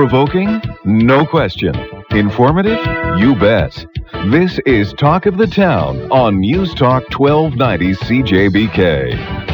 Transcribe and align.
Provoking? 0.00 0.62
No 0.86 1.26
question. 1.26 1.74
Informative? 2.12 2.78
You 3.20 3.34
bet. 3.34 3.84
This 4.30 4.58
is 4.64 4.94
Talk 4.94 5.26
of 5.26 5.36
the 5.36 5.46
Town 5.46 6.10
on 6.10 6.40
News 6.40 6.72
Talk 6.72 7.02
1290 7.10 7.92
CJBK. 8.06 9.50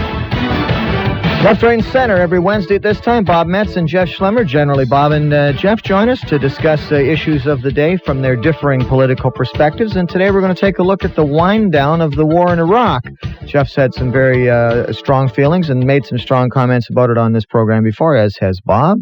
Left, 1.42 1.62
and 1.62 1.84
center 1.84 2.16
every 2.16 2.38
Wednesday 2.38 2.76
at 2.76 2.82
this 2.82 2.98
time. 3.00 3.22
Bob 3.22 3.46
Metz 3.46 3.76
and 3.76 3.86
Jeff 3.86 4.08
Schlemmer. 4.08 4.46
Generally, 4.46 4.86
Bob 4.86 5.12
and 5.12 5.32
uh, 5.32 5.52
Jeff 5.52 5.82
join 5.82 6.08
us 6.08 6.20
to 6.22 6.38
discuss 6.38 6.90
uh, 6.90 6.94
issues 6.94 7.46
of 7.46 7.62
the 7.62 7.70
day 7.70 7.96
from 7.98 8.22
their 8.22 8.36
differing 8.36 8.84
political 8.84 9.30
perspectives. 9.30 9.96
And 9.96 10.08
today 10.08 10.30
we're 10.30 10.40
going 10.40 10.54
to 10.54 10.60
take 10.60 10.78
a 10.78 10.82
look 10.82 11.04
at 11.04 11.14
the 11.14 11.24
wind 11.24 11.72
down 11.72 12.00
of 12.00 12.16
the 12.16 12.24
war 12.24 12.52
in 12.52 12.58
Iraq. 12.58 13.04
Jeff's 13.46 13.76
had 13.76 13.94
some 13.94 14.10
very 14.10 14.48
uh, 14.48 14.92
strong 14.92 15.28
feelings 15.28 15.70
and 15.70 15.84
made 15.84 16.06
some 16.06 16.18
strong 16.18 16.50
comments 16.50 16.88
about 16.90 17.10
it 17.10 17.18
on 17.18 17.32
this 17.32 17.44
program 17.44 17.84
before, 17.84 18.16
as 18.16 18.36
has 18.38 18.60
Bob. 18.60 18.98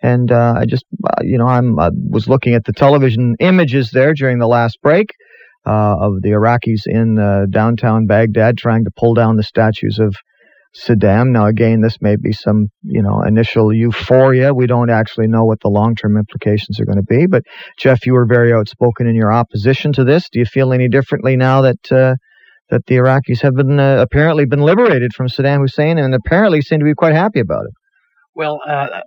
And 0.00 0.30
uh, 0.30 0.54
I 0.56 0.66
just, 0.66 0.84
uh, 1.04 1.22
you 1.22 1.38
know, 1.38 1.46
I'm 1.46 1.78
I 1.78 1.90
was 1.92 2.28
looking 2.28 2.54
at 2.54 2.64
the 2.64 2.72
television 2.72 3.34
images 3.40 3.90
there 3.90 4.14
during 4.14 4.38
the 4.38 4.48
last 4.48 4.78
break. 4.82 5.14
Uh, 5.66 5.96
of 6.00 6.22
the 6.22 6.30
Iraqis 6.30 6.86
in 6.86 7.16
downtown 7.50 8.06
Baghdad 8.06 8.56
trying 8.56 8.84
to 8.84 8.90
pull 8.96 9.12
down 9.12 9.36
the 9.36 9.42
statues 9.42 9.98
of 9.98 10.14
Saddam. 10.76 11.32
Now, 11.32 11.46
again, 11.46 11.80
this 11.80 11.96
may 12.00 12.16
be 12.16 12.32
some, 12.32 12.68
you 12.82 13.02
know, 13.02 13.22
initial 13.22 13.72
euphoria. 13.72 14.54
We 14.54 14.66
don't 14.66 14.90
actually 14.90 15.26
know 15.26 15.44
what 15.44 15.60
the 15.60 15.68
long-term 15.68 16.16
implications 16.16 16.80
are 16.80 16.84
going 16.84 16.98
to 16.98 17.02
be. 17.02 17.26
But 17.26 17.42
Jeff, 17.78 18.06
you 18.06 18.12
were 18.12 18.26
very 18.26 18.52
outspoken 18.52 19.06
in 19.06 19.14
your 19.14 19.32
opposition 19.32 19.92
to 19.94 20.04
this. 20.04 20.28
Do 20.30 20.38
you 20.38 20.46
feel 20.46 20.72
any 20.72 20.88
differently 20.88 21.36
now 21.36 21.62
that 21.62 21.92
uh, 21.92 22.14
that 22.70 22.84
the 22.86 22.96
Iraqis 22.96 23.40
have 23.42 23.54
been 23.54 23.80
uh, 23.80 23.96
apparently 24.00 24.44
been 24.44 24.60
liberated 24.60 25.12
from 25.14 25.28
Saddam 25.28 25.60
Hussein 25.60 25.98
and 25.98 26.14
apparently 26.14 26.60
seem 26.60 26.80
to 26.80 26.84
be 26.84 26.94
quite 26.94 27.14
happy 27.14 27.40
about 27.40 27.64
it? 27.64 27.72
Well, 28.38 28.60
uh, 28.68 29.00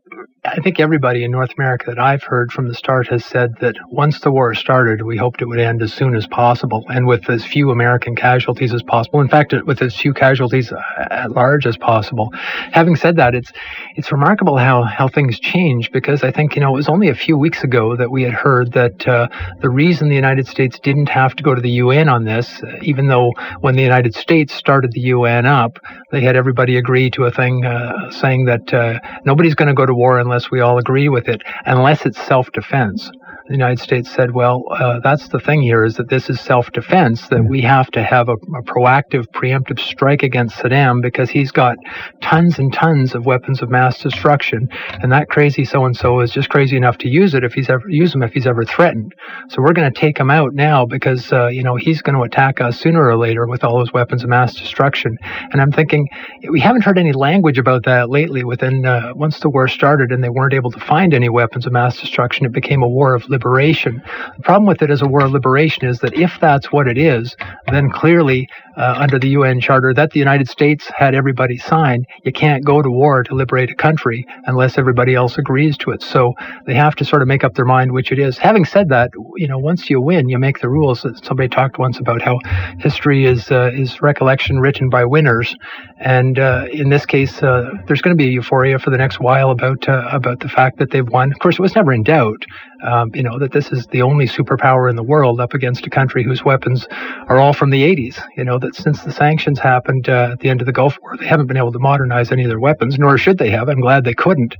I 0.43 0.59
think 0.59 0.81
everybody 0.81 1.23
in 1.23 1.31
North 1.31 1.51
America 1.57 1.85
that 1.87 1.99
I've 1.99 2.23
heard 2.23 2.51
from 2.51 2.67
the 2.67 2.73
start 2.73 3.07
has 3.07 3.23
said 3.23 3.51
that 3.61 3.75
once 3.89 4.19
the 4.19 4.29
war 4.29 4.53
started, 4.55 5.03
we 5.03 5.15
hoped 5.15 5.41
it 5.41 5.45
would 5.45 5.59
end 5.59 5.81
as 5.81 5.93
soon 5.93 6.15
as 6.15 6.27
possible 6.27 6.83
and 6.89 7.07
with 7.07 7.29
as 7.29 7.45
few 7.45 7.71
American 7.71 8.13
casualties 8.13 8.73
as 8.73 8.83
possible. 8.83 9.21
In 9.21 9.29
fact, 9.29 9.53
with 9.65 9.81
as 9.81 9.95
few 9.95 10.13
casualties 10.13 10.73
uh, 10.73 10.81
at 11.11 11.31
large 11.31 11.65
as 11.65 11.77
possible. 11.77 12.33
Having 12.73 12.97
said 12.97 13.15
that, 13.15 13.33
it's 13.33 13.53
it's 13.95 14.11
remarkable 14.11 14.57
how 14.57 14.83
how 14.83 15.07
things 15.07 15.39
change 15.39 15.91
because 15.91 16.23
I 16.23 16.31
think 16.31 16.55
you 16.55 16.61
know 16.61 16.73
it 16.73 16.77
was 16.77 16.89
only 16.89 17.07
a 17.07 17.15
few 17.15 17.37
weeks 17.37 17.63
ago 17.63 17.95
that 17.95 18.11
we 18.11 18.23
had 18.23 18.33
heard 18.33 18.73
that 18.73 19.07
uh, 19.07 19.29
the 19.61 19.69
reason 19.69 20.09
the 20.09 20.15
United 20.15 20.47
States 20.47 20.77
didn't 20.79 21.07
have 21.07 21.35
to 21.37 21.43
go 21.43 21.55
to 21.55 21.61
the 21.61 21.71
UN 21.83 22.09
on 22.09 22.25
this, 22.25 22.61
even 22.81 23.07
though 23.07 23.31
when 23.61 23.77
the 23.77 23.83
United 23.83 24.13
States 24.13 24.53
started 24.53 24.91
the 24.91 25.01
UN 25.15 25.45
up, 25.45 25.79
they 26.11 26.19
had 26.19 26.35
everybody 26.35 26.75
agree 26.75 27.09
to 27.11 27.23
a 27.23 27.31
thing 27.31 27.63
uh, 27.63 28.11
saying 28.11 28.45
that 28.45 28.73
uh, 28.73 28.99
nobody's 29.25 29.55
going 29.55 29.67
to 29.67 29.73
go 29.73 29.85
to 29.85 29.93
war 29.93 30.19
unless 30.19 30.51
we 30.51 30.61
all 30.61 30.77
agree 30.77 31.09
with 31.09 31.27
it, 31.27 31.41
unless 31.65 32.05
it's 32.05 32.21
self 32.21 32.51
defense 32.51 33.09
the 33.51 33.57
United 33.57 33.79
States 33.79 34.09
said, 34.09 34.31
well, 34.31 34.63
uh, 34.71 34.99
that's 35.03 35.27
the 35.27 35.39
thing 35.39 35.61
here 35.61 35.83
is 35.83 35.95
that 35.95 36.09
this 36.09 36.29
is 36.29 36.39
self 36.39 36.71
defense, 36.71 37.27
that 37.27 37.43
we 37.43 37.61
have 37.61 37.91
to 37.91 38.01
have 38.01 38.29
a, 38.29 38.33
a, 38.33 38.63
proactive, 38.63 39.25
preemptive 39.27 39.79
strike 39.79 40.23
against 40.23 40.55
Saddam 40.55 41.01
because 41.01 41.29
he's 41.29 41.51
got 41.51 41.75
tons 42.21 42.59
and 42.59 42.71
tons 42.71 43.13
of 43.13 43.25
weapons 43.25 43.61
of 43.61 43.69
mass 43.69 43.99
destruction. 43.99 44.69
And 45.01 45.11
that 45.11 45.27
crazy 45.27 45.65
so 45.65 45.83
and 45.83 45.95
so 45.95 46.21
is 46.21 46.31
just 46.31 46.49
crazy 46.49 46.77
enough 46.77 46.97
to 46.99 47.09
use 47.09 47.33
it 47.33 47.43
if 47.43 47.53
he's 47.53 47.69
ever 47.69 47.89
use 47.89 48.13
them 48.13 48.23
if 48.23 48.31
he's 48.31 48.47
ever 48.47 48.63
threatened. 48.63 49.13
So 49.49 49.61
we're 49.61 49.73
going 49.73 49.91
to 49.91 49.99
take 49.99 50.17
him 50.17 50.31
out 50.31 50.53
now 50.53 50.85
because, 50.85 51.33
uh, 51.33 51.47
you 51.47 51.63
know, 51.63 51.75
he's 51.75 52.01
going 52.01 52.15
to 52.15 52.21
attack 52.21 52.61
us 52.61 52.79
sooner 52.79 53.05
or 53.05 53.17
later 53.17 53.47
with 53.47 53.65
all 53.65 53.77
those 53.77 53.91
weapons 53.91 54.23
of 54.23 54.29
mass 54.29 54.55
destruction. 54.55 55.17
And 55.51 55.61
I'm 55.61 55.73
thinking, 55.73 56.07
we 56.49 56.61
haven't 56.61 56.83
heard 56.83 56.97
any 56.97 57.11
language 57.11 57.57
about 57.57 57.83
that 57.83 58.09
lately 58.09 58.45
within, 58.45 58.85
uh, 58.85 59.11
once 59.13 59.41
the 59.41 59.49
war 59.49 59.67
started 59.67 60.11
and 60.13 60.23
they 60.23 60.29
weren't 60.29 60.53
able 60.53 60.71
to 60.71 60.79
find 60.79 61.13
any 61.13 61.27
weapons 61.27 61.65
of 61.65 61.73
mass 61.73 61.99
destruction, 61.99 62.45
it 62.45 62.53
became 62.53 62.81
a 62.81 62.87
war 62.87 63.13
of 63.13 63.29
liberation. 63.41 64.03
The 64.37 64.43
problem 64.43 64.67
with 64.67 64.81
it 64.81 64.91
as 64.91 65.01
a 65.01 65.07
war 65.07 65.25
of 65.25 65.31
liberation 65.31 65.87
is 65.87 65.99
that 65.99 66.13
if 66.13 66.39
that's 66.39 66.71
what 66.71 66.87
it 66.87 66.97
is, 66.97 67.35
then 67.67 67.89
clearly 67.89 68.47
uh, 68.77 68.95
under 68.97 69.17
the 69.19 69.29
UN 69.29 69.59
Charter 69.59 69.93
that 69.93 70.11
the 70.11 70.19
United 70.19 70.47
States 70.47 70.89
had 70.95 71.15
everybody 71.15 71.57
sign, 71.57 72.05
you 72.23 72.31
can't 72.31 72.63
go 72.63 72.81
to 72.81 72.89
war 72.89 73.23
to 73.23 73.33
liberate 73.33 73.71
a 73.71 73.75
country 73.75 74.25
unless 74.45 74.77
everybody 74.77 75.15
else 75.15 75.37
agrees 75.37 75.77
to 75.77 75.91
it. 75.91 76.01
So 76.03 76.33
they 76.65 76.75
have 76.75 76.95
to 76.95 77.05
sort 77.05 77.21
of 77.21 77.27
make 77.27 77.43
up 77.43 77.55
their 77.55 77.65
mind 77.65 77.91
which 77.91 78.11
it 78.11 78.19
is. 78.19 78.37
Having 78.37 78.65
said 78.65 78.89
that, 78.89 79.11
you 79.35 79.47
know, 79.47 79.57
once 79.57 79.89
you 79.89 79.99
win, 80.01 80.29
you 80.29 80.37
make 80.37 80.59
the 80.59 80.69
rules. 80.69 81.05
Somebody 81.23 81.49
talked 81.49 81.79
once 81.79 81.99
about 81.99 82.21
how 82.21 82.39
history 82.79 83.25
is 83.25 83.51
uh, 83.51 83.71
is 83.73 84.01
recollection 84.01 84.59
written 84.59 84.89
by 84.89 85.05
winners, 85.05 85.55
and 85.99 86.37
uh, 86.39 86.65
in 86.71 86.89
this 86.89 87.05
case, 87.05 87.41
uh, 87.41 87.69
there's 87.87 88.01
going 88.01 88.15
to 88.15 88.21
be 88.23 88.29
a 88.29 88.31
euphoria 88.31 88.79
for 88.79 88.91
the 88.91 88.97
next 88.97 89.19
while 89.19 89.51
about 89.51 89.87
uh, 89.89 90.07
about 90.11 90.39
the 90.39 90.49
fact 90.49 90.77
that 90.79 90.91
they've 90.91 91.07
won. 91.07 91.31
Of 91.31 91.39
course, 91.39 91.55
it 91.55 91.61
was 91.61 91.75
never 91.75 91.93
in 91.93 92.03
doubt. 92.03 92.45
Um, 92.83 93.11
you 93.13 93.23
know 93.23 93.39
that 93.39 93.51
this 93.51 93.71
is 93.71 93.87
the 93.87 94.01
only 94.01 94.27
superpower 94.27 94.89
in 94.89 94.95
the 94.95 95.03
world 95.03 95.39
up 95.39 95.53
against 95.53 95.85
a 95.85 95.89
country 95.89 96.23
whose 96.23 96.43
weapons 96.43 96.87
are 97.27 97.39
all 97.39 97.53
from 97.53 97.69
the 97.69 97.83
80s. 97.83 98.21
You 98.37 98.43
know 98.43 98.59
that 98.59 98.75
since 98.75 99.03
the 99.03 99.11
sanctions 99.11 99.59
happened 99.59 100.09
uh, 100.09 100.29
at 100.33 100.39
the 100.39 100.49
end 100.49 100.61
of 100.61 100.65
the 100.65 100.73
Gulf 100.73 100.97
War, 101.01 101.17
they 101.17 101.27
haven't 101.27 101.47
been 101.47 101.57
able 101.57 101.71
to 101.71 101.79
modernize 101.79 102.31
any 102.31 102.43
of 102.43 102.49
their 102.49 102.59
weapons, 102.59 102.97
nor 102.97 103.17
should 103.17 103.37
they 103.37 103.49
have. 103.49 103.69
I'm 103.69 103.81
glad 103.81 104.03
they 104.03 104.13
couldn't. 104.13 104.57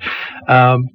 Um, 0.48 0.90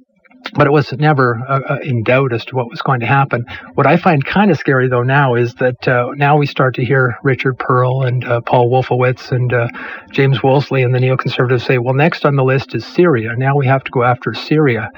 but 0.53 0.67
it 0.67 0.71
was 0.71 0.91
never 0.93 1.35
uh, 1.47 1.59
uh, 1.69 1.77
in 1.83 2.03
doubt 2.03 2.33
as 2.33 2.45
to 2.45 2.55
what 2.55 2.69
was 2.69 2.81
going 2.81 2.99
to 2.99 3.05
happen. 3.05 3.45
What 3.75 3.87
I 3.87 3.97
find 3.97 4.23
kind 4.25 4.51
of 4.51 4.57
scary, 4.57 4.87
though, 4.87 5.03
now 5.03 5.35
is 5.35 5.55
that 5.55 5.87
uh, 5.87 6.11
now 6.15 6.37
we 6.37 6.45
start 6.45 6.75
to 6.75 6.85
hear 6.85 7.17
Richard 7.23 7.57
Perle 7.57 8.03
and 8.03 8.23
uh, 8.23 8.41
Paul 8.41 8.69
Wolfowitz 8.69 9.31
and 9.31 9.51
uh, 9.53 9.67
James 10.11 10.41
Woolsey 10.41 10.81
and 10.81 10.93
the 10.93 10.99
neoconservatives 10.99 11.65
say, 11.65 11.77
well, 11.77 11.93
next 11.93 12.25
on 12.25 12.35
the 12.35 12.43
list 12.43 12.75
is 12.75 12.85
Syria. 12.85 13.35
Now 13.37 13.55
we 13.55 13.67
have 13.67 13.83
to 13.83 13.91
go 13.91 14.03
after 14.03 14.33
Syria. 14.33 14.89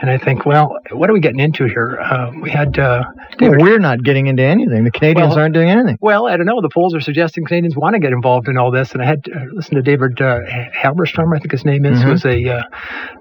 And 0.00 0.10
I 0.10 0.18
think, 0.18 0.46
well, 0.46 0.76
what 0.92 1.10
are 1.10 1.12
we 1.12 1.20
getting 1.20 1.40
into 1.40 1.64
here? 1.64 1.98
Uh, 2.00 2.30
we 2.40 2.50
had. 2.50 2.76
Well, 2.76 3.04
we're 3.40 3.78
not 3.78 4.02
getting 4.02 4.26
into 4.26 4.42
anything. 4.42 4.84
The 4.84 4.90
Canadians 4.90 5.30
well, 5.30 5.40
aren't 5.40 5.54
doing 5.54 5.70
anything. 5.70 5.98
Well, 6.00 6.26
I 6.26 6.36
don't 6.36 6.46
know. 6.46 6.60
The 6.60 6.70
polls 6.72 6.94
are 6.94 7.00
suggesting 7.00 7.44
Canadians 7.44 7.76
want 7.76 7.94
to 7.94 8.00
get 8.00 8.12
involved 8.12 8.48
in 8.48 8.56
all 8.56 8.70
this. 8.70 8.92
And 8.92 9.02
I 9.02 9.06
had 9.06 9.28
listened 9.52 9.76
to 9.76 9.82
David 9.82 10.20
uh, 10.20 10.40
Halberstam, 10.74 11.34
I 11.34 11.38
think 11.38 11.52
his 11.52 11.64
name 11.64 11.84
is, 11.84 11.98
mm-hmm. 11.98 12.06
who 12.06 12.12
was 12.12 12.24
a 12.24 12.64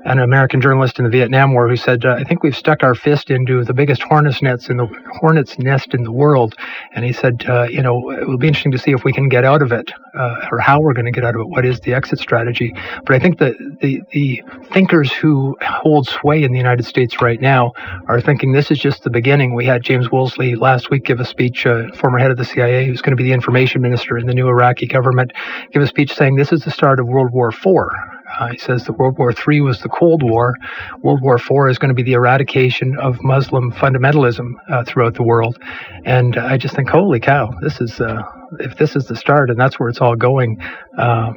an 0.06 0.20
American 0.20 0.62
journalist 0.62 1.00
in 1.00 1.06
the 1.06 1.12
Vietnam 1.12 1.54
War 1.54 1.67
who 1.68 1.76
said, 1.76 2.06
uh, 2.06 2.16
I 2.18 2.24
think 2.24 2.44
we've 2.44 2.56
stuck 2.56 2.84
our 2.84 2.96
fist 2.96 3.30
into 3.30 3.64
the 3.64 3.74
biggest 3.74 4.02
hornet's 4.02 4.42
nest 4.42 4.70
in 4.70 4.78
the 4.78 4.88
hornet's 5.20 5.58
nest 5.60 5.94
in 5.94 6.04
the 6.04 6.12
world. 6.12 6.56
And 6.94 7.06
he 7.06 7.14
said, 7.14 7.46
uh, 7.48 7.64
you 7.64 7.82
know, 7.82 8.12
it 8.12 8.28
will 8.28 8.38
be 8.38 8.48
interesting 8.48 8.72
to 8.74 8.78
see 8.78 8.92
if 8.92 9.04
we 9.04 9.14
can 9.14 9.30
get 9.30 9.46
out 9.46 9.62
of 9.62 9.72
it, 9.72 9.92
uh, 10.18 10.48
or 10.52 10.60
how 10.60 10.80
we're 10.80 10.94
going 10.94 11.06
to 11.06 11.12
get 11.12 11.24
out 11.24 11.36
of 11.36 11.42
it. 11.42 11.48
What 11.48 11.66
is 11.66 11.80
the 11.82 11.94
exit 11.94 12.20
strategy? 12.20 12.74
But 13.06 13.16
I 13.16 13.20
think 13.20 13.40
that 13.40 13.56
the 13.82 14.02
the 14.12 14.44
thinkers 14.72 15.12
who 15.12 15.56
hold 15.62 16.08
sway 16.08 16.44
in 16.44 16.52
the 16.52 16.58
United 16.58 16.86
States 16.86 17.22
right 17.22 17.40
now 17.40 17.74
are 18.08 18.22
thinking 18.22 18.52
this 18.52 18.72
is 18.72 18.80
just 18.80 19.04
the 19.04 19.10
beginning. 19.10 19.56
We 19.56 19.66
had 19.66 19.84
James 19.84 20.12
Woolsey 20.12 20.56
last 20.56 20.90
week 20.90 21.06
give 21.06 21.20
a 21.20 21.26
speech, 21.26 21.66
uh, 21.66 21.92
former 21.96 22.20
head 22.20 22.32
of 22.32 22.38
the 22.38 22.46
CIA, 22.46 22.86
who's 22.86 23.02
going 23.02 23.16
to 23.16 23.22
be 23.22 23.24
the 23.24 23.34
information 23.34 23.82
minister 23.82 24.18
in 24.18 24.26
the 24.26 24.34
new 24.34 24.48
Iraqi 24.48 24.88
government, 24.88 25.34
give 25.72 25.82
a 25.82 25.88
speech 25.88 26.14
saying 26.14 26.36
this 26.36 26.52
is 26.52 26.64
the 26.64 26.72
start 26.72 27.00
of 27.00 27.08
World 27.08 27.32
War 27.32 27.50
IV. 27.50 28.17
Uh, 28.40 28.50
he 28.50 28.58
says 28.58 28.84
that 28.86 28.94
World 28.94 29.18
War 29.18 29.32
III 29.32 29.62
was 29.62 29.80
the 29.82 29.90
Cold 29.90 30.24
War. 30.24 30.56
World 31.02 31.22
War 31.22 31.36
IV 31.36 31.70
is 31.70 31.78
going 31.78 31.90
to 31.90 31.96
be 31.96 32.04
the 32.04 32.14
eradication 32.14 32.98
of 33.00 33.22
Muslim 33.24 33.72
fundamentalism 33.72 34.54
uh, 34.70 34.84
throughout 34.86 35.16
the 35.16 35.24
world. 35.24 35.58
And 36.06 36.38
I 36.38 36.58
just 36.58 36.76
think, 36.76 36.90
holy 36.90 37.20
cow, 37.20 37.52
this 37.62 37.80
is 37.82 38.00
uh, 38.00 38.24
if 38.60 38.78
this 38.78 38.96
is 38.96 39.06
the 39.08 39.16
start, 39.16 39.50
and 39.50 39.60
that's 39.60 39.80
where 39.80 39.90
it's 39.90 40.02
all 40.02 40.16
going. 40.16 40.62
Uh, 40.98 41.34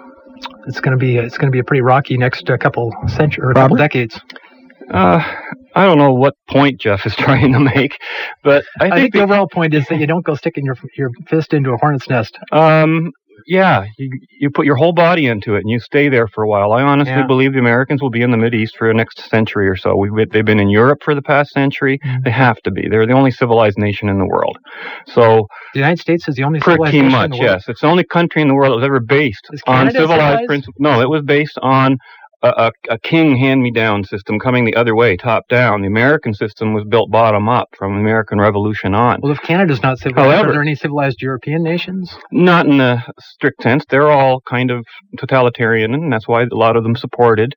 it's 0.67 0.81
going 0.81 0.93
to 0.93 0.99
be 0.99 1.17
it's 1.17 1.37
going 1.39 1.49
to 1.49 1.53
be 1.53 1.59
a 1.59 1.65
pretty 1.65 1.83
rocky 1.83 2.17
next 2.17 2.49
uh, 2.49 2.57
couple 2.57 2.95
centuries 3.09 3.51
or 3.51 3.55
couple 3.55 3.77
decades. 3.77 4.21
Uh, 4.91 5.23
I 5.75 5.87
don't 5.87 5.99
know 5.99 6.13
what 6.13 6.35
point 6.49 6.81
Jeff 6.81 7.07
is 7.07 7.15
trying 7.17 7.53
to 7.53 7.61
make, 7.61 7.99
but 8.43 8.65
I 8.81 8.85
think, 8.85 8.93
I 8.93 9.01
think 9.01 9.13
the 9.15 9.23
overall 9.23 9.49
point 9.49 9.75
is 9.75 9.87
that 9.87 10.01
you 10.01 10.07
don't 10.07 10.25
go 10.25 10.35
sticking 10.35 10.65
your 10.65 10.77
your 10.97 11.11
fist 11.29 11.55
into 11.55 11.71
a 11.71 11.77
hornet's 11.77 12.09
nest. 12.09 12.39
Um, 12.51 13.13
yeah, 13.47 13.87
you 13.99 14.11
you 14.39 14.51
put 14.51 14.67
your 14.67 14.77
whole 14.77 14.93
body 14.93 15.27
into 15.27 15.55
it 15.55 15.61
and 15.61 15.71
you 15.71 15.81
stay 15.81 16.09
there 16.09 16.27
for 16.27 16.43
a 16.43 16.49
while. 16.49 16.73
I 16.73 16.83
honestly 16.83 17.13
yeah. 17.13 17.27
believe 17.27 17.53
the 17.53 17.59
Americans 17.59 18.03
will 18.03 18.11
be 18.11 18.23
in 18.23 18.31
the 18.31 18.37
Mid 18.37 18.55
East 18.55 18.77
for 18.77 18.89
the 18.89 18.95
next 18.95 19.21
century 19.29 19.69
or 19.69 19.77
so. 19.77 19.97
We've 19.97 20.29
they've 20.31 20.45
been 20.45 20.61
in 20.61 20.71
Europe 20.71 21.03
for 21.03 21.15
the 21.15 21.23
past 21.23 21.51
century. 21.53 21.99
Mm-hmm. 21.99 22.23
They 22.25 22.31
have 22.31 22.61
to 22.63 22.71
be. 22.71 22.89
They're 22.89 23.07
the 23.07 23.13
only 23.13 23.31
civilized 23.31 23.79
nation 23.79 24.09
in 24.09 24.19
the 24.19 24.27
world. 24.27 24.59
So 25.07 25.47
the 25.75 25.81
United 25.81 26.01
States 26.01 26.29
is 26.29 26.37
the 26.37 26.45
only 26.45 26.61
civilized 26.61 26.93
pretty 26.93 27.09
much. 27.09 27.33
Yes, 27.35 27.69
it's 27.69 27.81
the 27.81 27.87
only 27.87 28.05
country 28.05 28.43
in 28.43 28.49
the 28.49 28.55
world 28.55 28.73
that 28.73 28.77
was 28.77 28.85
ever 28.85 29.01
based 29.01 29.49
on 29.67 29.91
civilized 29.91 30.47
principles. 30.47 30.77
No, 30.79 31.01
it 31.01 31.09
was 31.09 31.23
based 31.23 31.59
on 31.63 31.99
a, 32.43 32.73
a, 32.89 32.99
king 32.99 33.37
hand-me-down 33.37 34.05
system 34.05 34.39
coming 34.39 34.65
the 34.65 34.75
other 34.75 34.95
way, 34.95 35.17
top 35.17 35.47
down. 35.49 35.83
The 35.83 35.87
American 35.87 36.33
system 36.35 36.73
was 36.73 36.85
built 36.85 37.11
bottom 37.11 37.49
up 37.49 37.69
from 37.77 37.95
the 37.95 38.01
American 38.01 38.39
Revolution 38.39 38.95
on. 38.95 39.21
Well, 39.23 39.33
if 39.33 39.43
Canada's 39.43 39.83
not 39.83 39.99
civilized, 39.99 40.31
However, 40.31 40.49
are 40.49 40.53
there 40.53 40.63
any 40.63 40.75
civilized 40.75 41.21
European 41.21 41.63
nations? 41.63 42.17
Not 42.33 42.67
in 42.67 42.81
a 42.81 43.05
strict 43.19 43.63
sense. 43.63 43.85
They're 43.89 44.11
all 44.11 44.41
kind 44.41 44.71
of 44.71 44.87
totalitarian, 45.19 45.93
and 45.95 46.13
that's 46.13 46.27
why 46.27 46.43
a 46.43 46.47
lot 46.53 46.77
of 46.77 46.83
them 46.83 46.97
supported 46.97 47.55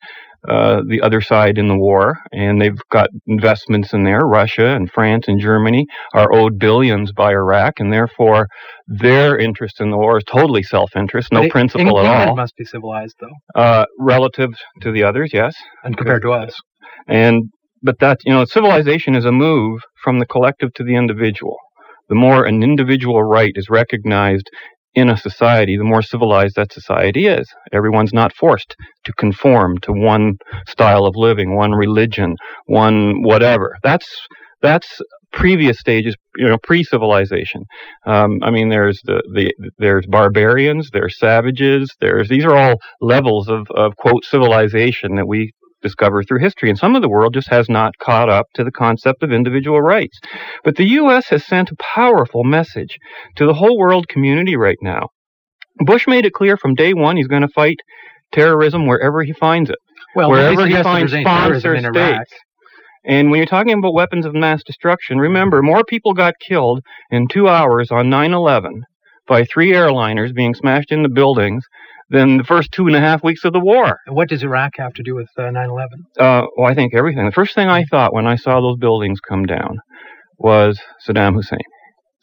uh, 0.49 0.81
the 0.87 1.01
other 1.01 1.21
side 1.21 1.57
in 1.57 1.67
the 1.67 1.77
war, 1.77 2.17
and 2.31 2.61
they've 2.61 2.79
got 2.91 3.09
investments 3.27 3.93
in 3.93 4.03
there. 4.03 4.25
Russia 4.25 4.75
and 4.75 4.91
France 4.91 5.25
and 5.27 5.39
Germany 5.39 5.85
are 6.13 6.33
owed 6.33 6.59
billions 6.59 7.11
by 7.13 7.31
Iraq, 7.31 7.73
and 7.79 7.93
therefore 7.93 8.47
their 8.87 9.37
interest 9.37 9.79
in 9.79 9.89
the 9.89 9.97
war 9.97 10.17
is 10.17 10.23
totally 10.25 10.63
self-interest, 10.63 11.31
no 11.31 11.47
principle 11.49 11.87
England 11.87 12.07
at 12.07 12.27
all. 12.27 12.35
Must 12.35 12.55
be 12.57 12.65
civilized, 12.65 13.15
though. 13.19 13.61
Uh, 13.61 13.85
relative 13.97 14.51
to 14.81 14.91
the 14.91 15.03
others, 15.03 15.31
yes. 15.33 15.55
And 15.83 15.95
compared 15.95 16.23
to 16.23 16.31
us. 16.31 16.55
And 17.07 17.49
but 17.81 17.99
that 17.99 18.19
you 18.25 18.33
know, 18.33 18.45
civilization 18.45 19.15
is 19.15 19.25
a 19.25 19.31
move 19.31 19.81
from 20.03 20.19
the 20.19 20.25
collective 20.25 20.73
to 20.75 20.83
the 20.83 20.95
individual. 20.95 21.57
The 22.09 22.15
more 22.15 22.45
an 22.45 22.63
individual 22.63 23.23
right 23.23 23.53
is 23.55 23.69
recognized 23.69 24.49
in 24.95 25.09
a 25.09 25.17
society, 25.17 25.77
the 25.77 25.83
more 25.83 26.01
civilized 26.01 26.55
that 26.55 26.71
society 26.71 27.27
is. 27.27 27.47
Everyone's 27.71 28.13
not 28.13 28.33
forced 28.33 28.75
to 29.05 29.13
conform 29.13 29.77
to 29.79 29.91
one 29.91 30.33
style 30.67 31.05
of 31.05 31.15
living, 31.15 31.55
one 31.55 31.71
religion, 31.71 32.35
one 32.65 33.23
whatever. 33.23 33.75
That's 33.83 34.07
that's 34.61 35.01
previous 35.31 35.79
stages, 35.79 36.15
you 36.37 36.47
know, 36.47 36.57
pre-civilization. 36.61 37.63
Um, 38.05 38.39
I 38.43 38.51
mean, 38.51 38.69
there's 38.69 39.01
the, 39.03 39.21
the 39.33 39.71
there's 39.77 40.05
barbarians, 40.05 40.89
there's 40.93 41.17
savages, 41.17 41.93
there's 41.99 42.29
these 42.29 42.45
are 42.45 42.55
all 42.55 42.75
levels 43.01 43.49
of, 43.49 43.67
of 43.75 43.95
quote 43.97 44.23
civilization 44.23 45.15
that 45.15 45.27
we 45.27 45.51
discover 45.83 46.23
through 46.23 46.39
history. 46.39 46.69
And 46.69 46.79
some 46.79 46.95
of 46.95 47.01
the 47.03 47.09
world 47.09 47.33
just 47.33 47.49
has 47.49 47.69
not 47.69 47.97
caught 47.99 48.29
up 48.29 48.47
to 48.55 48.63
the 48.63 48.71
concept 48.71 49.21
of 49.21 49.31
individual 49.31 49.81
rights. 49.81 50.19
But 50.63 50.77
the 50.77 50.85
U.S. 50.85 51.27
has 51.27 51.45
sent 51.45 51.69
a 51.69 51.75
powerful 51.75 52.43
message 52.43 52.97
to 53.35 53.45
the 53.45 53.53
whole 53.53 53.77
world 53.77 54.07
community 54.07 54.55
right 54.55 54.77
now. 54.81 55.09
Bush 55.79 56.07
made 56.07 56.25
it 56.25 56.33
clear 56.33 56.57
from 56.57 56.75
day 56.75 56.93
one 56.93 57.17
he's 57.17 57.27
going 57.27 57.41
to 57.41 57.47
fight 57.47 57.77
terrorism 58.31 58.87
wherever 58.87 59.23
he 59.23 59.33
finds 59.33 59.69
it. 59.69 59.77
Well, 60.15 60.29
wherever 60.29 60.65
he 60.65 60.81
finds 60.81 61.11
sponsor 61.11 61.77
states. 61.79 62.31
And 63.05 63.29
when 63.29 63.37
you're 63.37 63.47
talking 63.47 63.73
about 63.73 63.93
weapons 63.93 64.25
of 64.25 64.33
mass 64.33 64.63
destruction, 64.63 65.17
remember 65.17 65.61
more 65.61 65.83
people 65.83 66.13
got 66.13 66.35
killed 66.39 66.81
in 67.11 67.27
two 67.27 67.49
hours 67.49 67.91
on 67.91 68.09
9 68.09 68.33
11 68.33 68.83
by 69.27 69.43
three 69.43 69.71
airliners 69.71 70.33
being 70.33 70.53
smashed 70.53 70.91
into 70.91 71.09
buildings 71.09 71.63
than 72.09 72.37
the 72.37 72.43
first 72.43 72.71
two 72.71 72.87
and 72.87 72.95
a 72.95 72.99
half 72.99 73.23
weeks 73.23 73.45
of 73.45 73.53
the 73.53 73.59
war. 73.59 73.99
What 74.07 74.29
does 74.29 74.43
Iraq 74.43 74.73
have 74.77 74.93
to 74.93 75.03
do 75.03 75.15
with 75.15 75.29
uh, 75.37 75.49
9 75.49 75.69
11? 75.69 75.99
Uh, 76.19 76.43
well, 76.57 76.67
I 76.67 76.75
think 76.75 76.93
everything. 76.93 77.25
The 77.25 77.31
first 77.31 77.55
thing 77.55 77.69
I 77.69 77.83
thought 77.85 78.13
when 78.13 78.27
I 78.27 78.35
saw 78.35 78.61
those 78.61 78.77
buildings 78.77 79.19
come 79.19 79.45
down 79.45 79.79
was 80.37 80.79
Saddam 81.07 81.35
Hussein. 81.35 81.59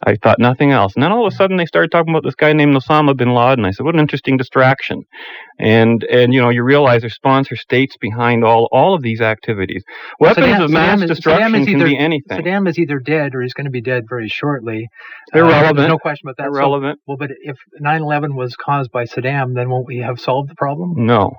I 0.03 0.17
thought 0.17 0.39
nothing 0.39 0.71
else. 0.71 0.95
And 0.95 1.03
then 1.03 1.13
all 1.13 1.27
of 1.27 1.33
a 1.33 1.37
sudden 1.37 1.59
they 1.59 1.67
started 1.67 1.91
talking 1.91 2.13
about 2.15 2.25
this 2.25 2.35
guy 2.35 2.55
named 2.55 2.75
Osama 2.75 3.15
bin 3.15 3.35
Laden. 3.35 3.67
I 3.67 3.71
said, 3.71 3.85
what 3.85 3.95
an 3.95 4.01
interesting 4.01 4.39
distraction. 4.39 5.03
And, 5.59 6.03
and, 6.05 6.33
you 6.33 6.41
know, 6.41 6.49
you 6.49 6.63
realize 6.63 7.03
there's 7.03 7.15
sponsor 7.15 7.55
states 7.55 7.97
behind 8.01 8.43
all, 8.43 8.69
all 8.73 8.95
of 8.95 9.03
these 9.03 9.21
activities. 9.21 9.85
Weapons 10.19 10.47
Saddam, 10.47 10.65
of 10.65 10.71
mass 10.71 11.01
Saddam 11.01 11.07
destruction 11.07 11.55
is, 11.55 11.67
can 11.67 11.77
either, 11.77 11.85
be 11.85 11.99
anything. 11.99 12.39
Saddam 12.39 12.67
is 12.67 12.79
either 12.79 12.99
dead 12.99 13.35
or 13.35 13.43
he's 13.43 13.53
going 13.53 13.67
to 13.67 13.71
be 13.71 13.83
dead 13.83 14.05
very 14.09 14.29
shortly. 14.29 14.89
Irrelevant. 15.35 15.81
Uh, 15.81 15.89
no 15.89 15.99
question 15.99 16.29
about 16.29 16.39
that. 16.39 16.47
Irrelevant. 16.47 16.99
So, 17.01 17.03
well, 17.07 17.17
but 17.19 17.31
if 17.43 17.57
9-11 17.83 18.35
was 18.35 18.57
caused 18.57 18.91
by 18.91 19.05
Saddam, 19.05 19.55
then 19.55 19.69
won't 19.69 19.87
we 19.87 19.99
have 19.99 20.19
solved 20.19 20.49
the 20.49 20.55
problem? 20.55 21.07
No, 21.07 21.31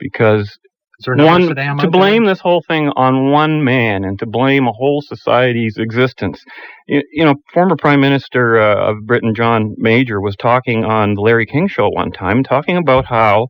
because 0.00 0.58
one 1.06 1.54
to 1.78 1.90
blame 1.90 2.24
this 2.24 2.40
whole 2.40 2.62
thing 2.66 2.90
on 2.96 3.30
one 3.30 3.64
man 3.64 4.04
and 4.04 4.18
to 4.18 4.26
blame 4.26 4.66
a 4.66 4.72
whole 4.72 5.02
society's 5.02 5.76
existence. 5.78 6.42
You, 6.86 7.02
you 7.12 7.24
know, 7.24 7.34
former 7.52 7.76
Prime 7.76 8.00
Minister 8.00 8.60
uh, 8.60 8.90
of 8.90 9.06
Britain, 9.06 9.34
John 9.34 9.74
Major, 9.78 10.20
was 10.20 10.36
talking 10.36 10.84
on 10.84 11.14
the 11.14 11.20
Larry 11.20 11.46
King 11.46 11.68
Show 11.68 11.88
one 11.88 12.12
time, 12.12 12.42
talking 12.42 12.76
about 12.76 13.06
how 13.06 13.48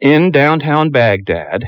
in 0.00 0.30
downtown 0.30 0.90
Baghdad 0.90 1.64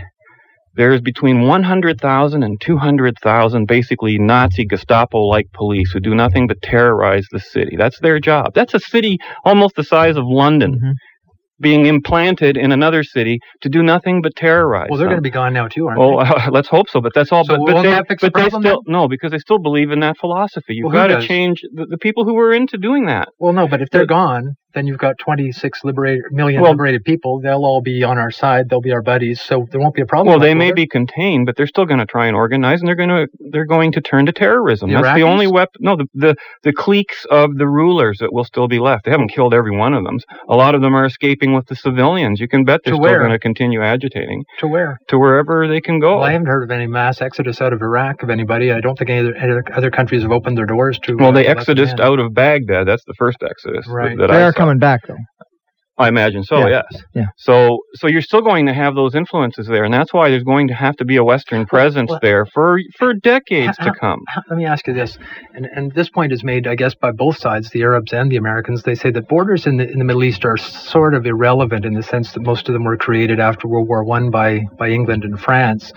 there's 0.75 1.01
between 1.01 1.47
100,000 1.47 2.43
and 2.43 2.61
200,000 2.61 3.67
basically 3.67 4.19
Nazi 4.19 4.65
Gestapo-like 4.65 5.53
police 5.53 5.91
who 5.91 6.01
do 6.01 6.15
nothing 6.15 6.47
but 6.47 6.63
terrorize 6.63 7.27
the 7.33 7.41
city. 7.41 7.77
That's 7.77 7.99
their 8.01 8.21
job. 8.21 8.55
That's 8.55 8.73
a 8.73 8.81
city 8.81 9.19
almost 9.45 9.75
the 9.75 9.85
size 9.85 10.17
of 10.17 10.25
London. 10.27 10.75
Mm-hmm 10.75 10.91
being 11.61 11.87
implanted 11.87 12.57
in 12.57 12.73
another 12.73 13.03
city 13.03 13.39
to 13.61 13.69
do 13.69 13.83
nothing 13.83 14.23
but 14.23 14.35
terrorize. 14.35 14.89
Well, 14.91 14.99
they're 14.99 15.09
going 15.09 15.19
to 15.19 15.23
be 15.23 15.31
gone 15.31 15.53
now 15.53 15.69
too, 15.69 15.87
aren't 15.87 16.01
well, 16.01 16.19
they? 16.19 16.25
Uh, 16.25 16.51
let's 16.53 16.69
hope 16.69 16.89
so. 16.89 17.01
But 17.01 17.13
that's 17.15 17.33
all. 17.33 17.45
So 17.45 17.57
but, 17.59 17.67
but 17.67 17.83
they, 17.83 18.03
but 18.09 18.19
the 18.21 18.31
they 18.31 18.49
still 18.49 18.61
then? 18.61 18.77
no 18.87 19.09
because 19.09 19.31
they 19.31 19.39
still 19.39 19.59
believe 19.59 19.91
in 19.91 20.01
that 20.01 20.19
philosophy. 20.19 20.75
You've 20.75 20.93
well, 20.93 21.09
got 21.09 21.21
to 21.21 21.27
change 21.27 21.63
the, 21.73 21.87
the, 21.87 21.99
people 21.99 22.25
who 22.25 22.35
were 22.35 22.53
into 22.53 22.79
doing 22.79 23.07
that. 23.07 23.29
Well, 23.39 23.53
no, 23.53 23.69
but 23.69 23.83
if 23.83 23.91
they're 23.91 24.07
gone, 24.07 24.57
then 24.75 24.87
you've 24.87 24.99
got 24.99 25.19
26 25.19 25.85
liberated, 25.85 26.25
million 26.31 26.61
well, 26.61 26.73
liberated 26.73 27.05
people. 27.05 27.41
They'll 27.41 27.65
all 27.65 27.81
be 27.81 28.03
on 28.05 28.19
our 28.19 28.31
side. 28.31 28.69
They'll 28.69 28.81
be 28.81 28.93
our 28.93 29.03
buddies. 29.03 29.41
So 29.41 29.67
there 29.71 29.81
won't 29.81 29.95
be 29.95 30.03
a 30.03 30.07
problem. 30.07 30.29
Well, 30.29 30.41
they 30.41 30.55
may 30.55 30.73
be 30.73 30.87
contained, 30.87 31.47
but 31.47 31.57
they're 31.57 31.67
still 31.67 31.87
going 31.87 31.99
to 31.99 32.07
try 32.07 32.27
and 32.27 32.37
organize, 32.37 32.81
and 32.81 32.89
they're 32.89 32.95
going 32.95 33.09
to 33.09 33.27
they're 33.51 33.67
going 33.67 33.93
to 33.93 34.01
turn 34.01 34.27
to 34.27 34.33
terrorism. 34.33 34.91
The 34.91 34.97
That's 34.97 35.09
Iraqis? 35.09 35.15
the 35.17 35.23
only 35.23 35.47
weapon. 35.47 35.81
No, 35.81 35.97
the, 35.97 36.07
the 36.15 36.35
the 36.63 36.73
cliques 36.73 37.25
of 37.31 37.57
the 37.57 37.67
rulers 37.67 38.19
that 38.19 38.33
will 38.33 38.45
still 38.45 38.69
be 38.69 38.79
left. 38.79 39.05
They 39.05 39.11
haven't 39.11 39.29
killed 39.29 39.55
every 39.55 39.77
one 39.77 39.95
of 39.95 40.05
them. 40.05 40.19
A 40.49 40.57
lot 40.57 40.75
of 40.75 40.83
them 40.83 40.95
are 40.95 41.05
escaping 41.05 41.53
with 41.53 41.67
the 41.67 41.77
civilians. 41.77 42.41
You 42.41 42.49
can 42.49 42.65
bet 42.65 42.81
they're 42.85 42.95
to 42.95 43.03
still 43.03 43.19
going 43.19 43.31
to 43.31 43.39
continue 43.39 43.83
agitating. 43.83 44.45
To 44.61 44.69
where? 44.69 44.99
To 45.09 45.19
wherever 45.19 45.67
they 45.67 45.81
can 45.81 45.99
go. 45.99 46.17
Well, 46.17 46.25
I 46.25 46.33
haven't 46.33 46.49
heard 46.49 46.63
of 46.63 46.71
any 46.71 46.87
mass 46.87 47.21
exodus 47.21 47.61
out 47.61 47.73
of 47.73 47.83
Iraq 47.83 48.23
of 48.23 48.31
anybody. 48.31 48.71
I 48.73 48.81
don't 48.81 48.97
think 48.97 49.11
any 49.11 49.29
other, 49.29 49.65
other 49.75 49.91
countries 49.91 50.23
have 50.23 50.33
opened 50.33 50.57
their 50.57 50.67
doors 50.67 50.99
to. 51.01 51.17
Well, 51.17 51.33
they 51.33 51.47
uh, 51.47 51.53
exodus 51.53 51.93
out 51.99 52.21
of 52.21 52.35
Baghdad. 52.35 52.87
That's 52.87 53.05
the 53.05 53.15
first 53.15 53.39
exodus. 53.43 53.87
Right. 53.89 54.17
That, 54.17 54.29
they 54.29 54.45
I 54.45 54.51
saw. 54.51 54.60
Coming 54.61 54.79
back 54.79 55.01
though. 55.09 55.40
I 56.01 56.09
imagine 56.09 56.45
so. 56.45 56.67
Yeah. 56.67 56.83
Yes. 56.91 57.03
Yeah. 57.15 57.25
So 57.37 57.81
so 57.95 58.07
you're 58.07 58.23
still 58.23 58.41
going 58.41 58.67
to 58.67 58.75
have 58.75 58.95
those 58.95 59.15
influences 59.15 59.67
there, 59.67 59.85
and 59.85 59.93
that's 59.93 60.13
why 60.13 60.31
there's 60.31 60.43
going 60.43 60.69
to 60.69 60.75
have 60.75 60.97
to 60.97 61.05
be 61.05 61.17
a 61.17 61.25
Western 61.25 61.67
presence 61.67 62.11
well, 62.11 62.19
there 62.23 62.47
for 62.47 62.81
for 62.99 63.15
decades 63.15 63.77
how, 63.79 63.87
to 63.87 63.99
come. 63.99 64.21
How, 64.29 64.43
let 64.49 64.57
me 64.57 64.65
ask 64.65 64.87
you 64.87 64.95
this, 64.95 65.19
and 65.55 65.67
and 65.67 65.93
this 65.93 66.09
point 66.09 66.33
is 66.33 66.43
made, 66.43 66.67
I 66.67 66.75
guess, 66.75 66.95
by 66.95 67.13
both 67.13 67.39
sides, 67.39 67.71
the 67.71 67.83
Arabs 67.83 68.13
and 68.13 68.31
the 68.31 68.37
Americans. 68.37 68.83
They 68.83 68.95
say 68.95 69.11
that 69.11 69.29
borders 69.29 69.67
in 69.67 69.77
the 69.77 69.89
in 69.89 69.99
the 69.99 70.05
Middle 70.05 70.25
East 70.25 70.45
are 70.45 70.57
sort 70.57 71.15
of 71.15 71.27
irrelevant 71.27 71.85
in 71.85 71.95
the 71.95 72.03
sense 72.03 72.33
that 72.33 72.41
most 72.41 72.69
of 72.69 72.73
them 72.73 72.85
were 72.85 72.97
created 72.97 73.41
after 73.41 73.69
World 73.69 73.89
War 73.89 74.03
One 74.05 74.31
by 74.31 74.65
by 74.79 74.89
England 74.89 75.25
and 75.25 75.39
France, 75.39 75.93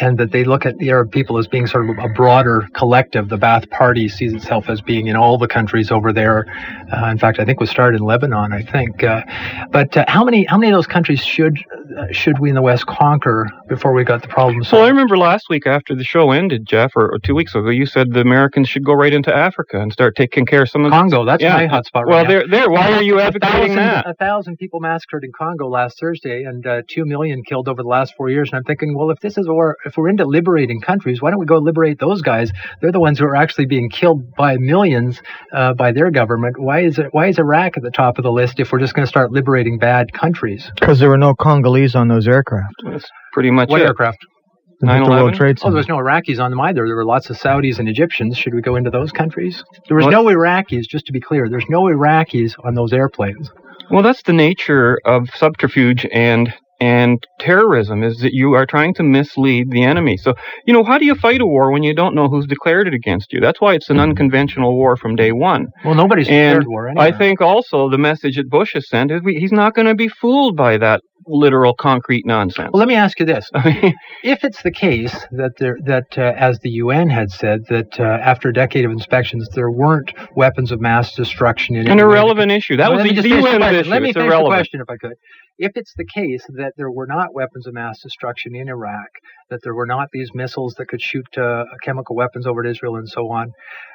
and 0.00 0.18
that 0.18 0.32
they 0.32 0.44
look 0.44 0.66
at 0.66 0.78
the 0.78 0.90
Arab 0.90 1.12
people 1.12 1.38
as 1.38 1.46
being 1.46 1.66
sort 1.66 1.88
of 1.88 1.98
a 1.98 2.08
broader 2.08 2.66
collective. 2.74 3.28
The 3.28 3.38
Ba'ath 3.38 3.68
Party 3.70 4.08
sees 4.08 4.32
itself 4.32 4.68
as 4.68 4.80
being 4.80 5.06
in 5.08 5.16
all 5.16 5.38
the 5.38 5.48
countries 5.48 5.90
over 5.90 6.12
there. 6.12 6.46
Uh, 6.92 7.06
in 7.08 7.18
fact, 7.18 7.38
I 7.38 7.44
think 7.44 7.60
was 7.60 7.70
started 7.70 8.00
in 8.00 8.06
Lebanon. 8.06 8.52
I 8.52 8.62
think, 8.62 9.02
uh, 9.02 9.22
but 9.70 9.96
uh, 9.96 10.04
how 10.08 10.24
many 10.24 10.44
how 10.44 10.58
many 10.58 10.70
of 10.70 10.76
those 10.76 10.86
countries 10.86 11.24
should 11.24 11.58
uh, 11.96 12.06
should 12.12 12.38
we 12.38 12.48
in 12.48 12.54
the 12.54 12.62
West 12.62 12.86
conquer 12.86 13.50
before 13.68 13.92
we 13.92 14.04
got 14.04 14.22
the 14.22 14.28
problem 14.28 14.62
solved? 14.62 14.72
Well, 14.72 14.84
I 14.84 14.88
remember 14.88 15.18
last 15.18 15.48
week 15.48 15.66
after 15.66 15.94
the 15.94 16.04
show 16.04 16.30
ended, 16.30 16.66
Jeff, 16.66 16.92
or, 16.96 17.12
or 17.12 17.18
two 17.18 17.34
weeks 17.34 17.54
ago, 17.54 17.70
you 17.70 17.86
said 17.86 18.12
the 18.12 18.20
Americans 18.20 18.68
should 18.68 18.84
go 18.84 18.92
right 18.92 19.12
into 19.12 19.34
Africa 19.34 19.80
and 19.80 19.92
start 19.92 20.16
taking 20.16 20.46
care 20.46 20.62
of 20.62 20.70
some 20.70 20.84
of 20.84 20.90
Congo. 20.90 21.24
That's 21.24 21.42
yeah. 21.42 21.56
my 21.56 21.66
hotspot. 21.66 22.04
Right 22.04 22.06
well, 22.06 22.22
now. 22.22 22.28
there, 22.28 22.48
there. 22.48 22.70
Why 22.70 22.92
are 22.92 23.02
you 23.02 23.18
a 23.18 23.24
advocating 23.24 23.74
thousand, 23.74 23.76
that? 23.76 24.06
A 24.06 24.14
thousand 24.14 24.56
people 24.58 24.80
massacred 24.80 25.24
in 25.24 25.32
Congo 25.32 25.68
last 25.68 25.98
Thursday, 25.98 26.44
and 26.44 26.66
uh, 26.66 26.82
two 26.86 27.04
million 27.04 27.42
killed 27.42 27.68
over 27.68 27.82
the 27.82 27.88
last 27.88 28.14
four 28.16 28.30
years. 28.30 28.50
And 28.50 28.58
I'm 28.58 28.64
thinking, 28.64 28.96
well, 28.96 29.10
if 29.10 29.20
this 29.20 29.38
is 29.38 29.46
a 29.46 29.52
war, 29.52 29.76
if 29.84 29.96
we're 29.96 30.08
into 30.08 30.24
liberating 30.24 30.80
countries, 30.80 31.20
why 31.20 31.30
don't 31.30 31.40
we 31.40 31.46
go 31.46 31.58
liberate 31.58 31.98
those 31.98 32.22
guys? 32.22 32.52
They're 32.80 32.92
the 32.92 33.00
ones 33.00 33.18
who 33.18 33.24
are 33.24 33.36
actually 33.36 33.66
being 33.66 33.90
killed 33.90 34.34
by 34.34 34.56
millions 34.56 35.20
uh, 35.52 35.74
by 35.74 35.92
their 35.92 36.10
government. 36.10 36.58
Why 36.58 36.80
is 36.80 36.98
it? 36.98 37.08
Why 37.12 37.28
is 37.28 37.38
Iraq 37.38 37.76
at 37.76 37.82
the 37.82 37.90
top 37.90 38.18
of 38.18 38.24
the 38.24 38.32
list 38.32 38.60
if 38.60 38.72
we're 38.72 38.80
just 38.80 38.94
going 38.94 39.04
to 39.04 39.10
start 39.10 39.31
liberating 39.32 39.78
bad 39.78 40.12
countries? 40.12 40.70
Because 40.78 40.98
there 41.00 41.08
were 41.08 41.18
no 41.18 41.34
Congolese 41.34 41.94
on 41.94 42.08
those 42.08 42.28
aircraft. 42.28 42.74
That's 42.84 43.08
pretty 43.32 43.50
much 43.50 43.68
What 43.70 43.80
it. 43.80 43.84
aircraft? 43.86 44.18
The 44.80 44.86
World 44.88 45.08
9/11? 45.10 45.34
Trade 45.36 45.56
Oh, 45.58 45.62
Center. 45.62 45.70
there 45.72 45.76
was 45.78 45.88
no 45.88 45.96
Iraqis 45.98 46.42
on 46.42 46.50
them 46.50 46.60
either. 46.60 46.86
There 46.86 46.96
were 46.96 47.04
lots 47.04 47.30
of 47.30 47.36
Saudis 47.38 47.78
and 47.78 47.88
Egyptians. 47.88 48.36
Should 48.36 48.52
we 48.54 48.60
go 48.60 48.74
into 48.76 48.90
those 48.90 49.12
countries? 49.12 49.62
There 49.88 49.96
was 49.96 50.06
What? 50.06 50.10
no 50.10 50.24
Iraqis, 50.24 50.86
just 50.88 51.06
to 51.06 51.12
be 51.12 51.20
clear. 51.20 51.48
There's 51.48 51.68
no 51.68 51.82
Iraqis 51.82 52.54
on 52.64 52.74
those 52.74 52.92
airplanes. 52.92 53.50
Well, 53.90 54.02
that's 54.02 54.22
the 54.22 54.32
nature 54.32 54.98
of 55.04 55.28
subterfuge 55.34 56.06
and 56.12 56.52
and 56.82 57.24
terrorism 57.38 58.02
is 58.02 58.18
that 58.18 58.32
you 58.32 58.54
are 58.54 58.66
trying 58.66 58.92
to 58.94 59.04
mislead 59.04 59.70
the 59.70 59.84
enemy. 59.84 60.16
So, 60.16 60.34
you 60.66 60.72
know, 60.72 60.82
how 60.82 60.98
do 60.98 61.04
you 61.04 61.14
fight 61.14 61.40
a 61.40 61.46
war 61.46 61.70
when 61.70 61.84
you 61.84 61.94
don't 61.94 62.14
know 62.16 62.28
who's 62.28 62.46
declared 62.46 62.88
it 62.88 62.94
against 62.94 63.32
you? 63.32 63.38
That's 63.40 63.60
why 63.60 63.74
it's 63.74 63.88
an 63.88 64.00
unconventional 64.00 64.74
war 64.74 64.96
from 64.96 65.14
day 65.14 65.30
one. 65.30 65.68
Well, 65.84 65.94
nobody's 65.94 66.28
And 66.28 66.58
declared 66.60 66.66
war 66.66 66.88
anywhere. 66.88 67.06
I 67.06 67.16
think 67.16 67.40
also 67.40 67.88
the 67.88 67.98
message 67.98 68.34
that 68.36 68.50
Bush 68.50 68.72
has 68.74 68.88
sent 68.88 69.12
is 69.12 69.20
we, 69.22 69.34
he's 69.36 69.52
not 69.52 69.74
going 69.74 69.86
to 69.86 69.94
be 69.94 70.08
fooled 70.08 70.56
by 70.56 70.76
that 70.78 71.02
literal 71.24 71.72
concrete 71.74 72.26
nonsense. 72.26 72.70
Well, 72.72 72.80
let 72.80 72.88
me 72.88 72.96
ask 72.96 73.20
you 73.20 73.26
this: 73.26 73.48
if 74.24 74.42
it's 74.42 74.62
the 74.62 74.72
case 74.72 75.12
that 75.30 75.52
there, 75.58 75.76
that 75.84 76.18
uh, 76.18 76.32
as 76.36 76.58
the 76.60 76.70
UN 76.70 77.08
had 77.08 77.30
said 77.30 77.60
that 77.68 78.00
uh, 78.00 78.02
after 78.02 78.48
a 78.48 78.52
decade 78.52 78.84
of 78.84 78.90
inspections 78.90 79.48
there 79.54 79.70
weren't 79.70 80.12
weapons 80.34 80.72
of 80.72 80.80
mass 80.80 81.14
destruction 81.14 81.76
in 81.76 81.82
an 81.82 81.92
any 81.92 82.02
way- 82.02 82.10
irrelevant 82.10 82.50
issue. 82.50 82.76
That 82.76 82.88
Well, 82.90 82.98
was 82.98 83.08
the 83.08 83.14
just 83.14 83.28
finish 83.28 83.44
the 83.44 83.50
UN's 83.50 83.76
issue. 83.76 83.90
Let 83.90 84.02
me 84.02 84.12
finish 84.12 84.32
the 84.32 84.44
question, 84.46 84.80
if 84.80 84.90
I 84.90 84.96
could. 84.96 85.12
If 85.62 85.76
it's 85.76 85.94
the 85.94 86.04
case 86.04 86.44
that 86.48 86.72
there 86.76 86.90
were 86.90 87.06
not 87.06 87.34
weapons 87.34 87.68
of 87.68 87.74
mass 87.74 88.02
destruction 88.02 88.56
in 88.56 88.68
Iraq, 88.68 89.10
that 89.52 89.60
there 89.62 89.74
were 89.74 89.86
not 89.86 90.08
these 90.12 90.30
missiles 90.34 90.74
that 90.78 90.86
could 90.88 91.00
shoot 91.00 91.26
uh, 91.38 91.64
chemical 91.82 92.16
weapons 92.16 92.46
over 92.46 92.64
Israel 92.66 92.96
and 92.96 93.08
so 93.08 93.30
on, 93.30 93.52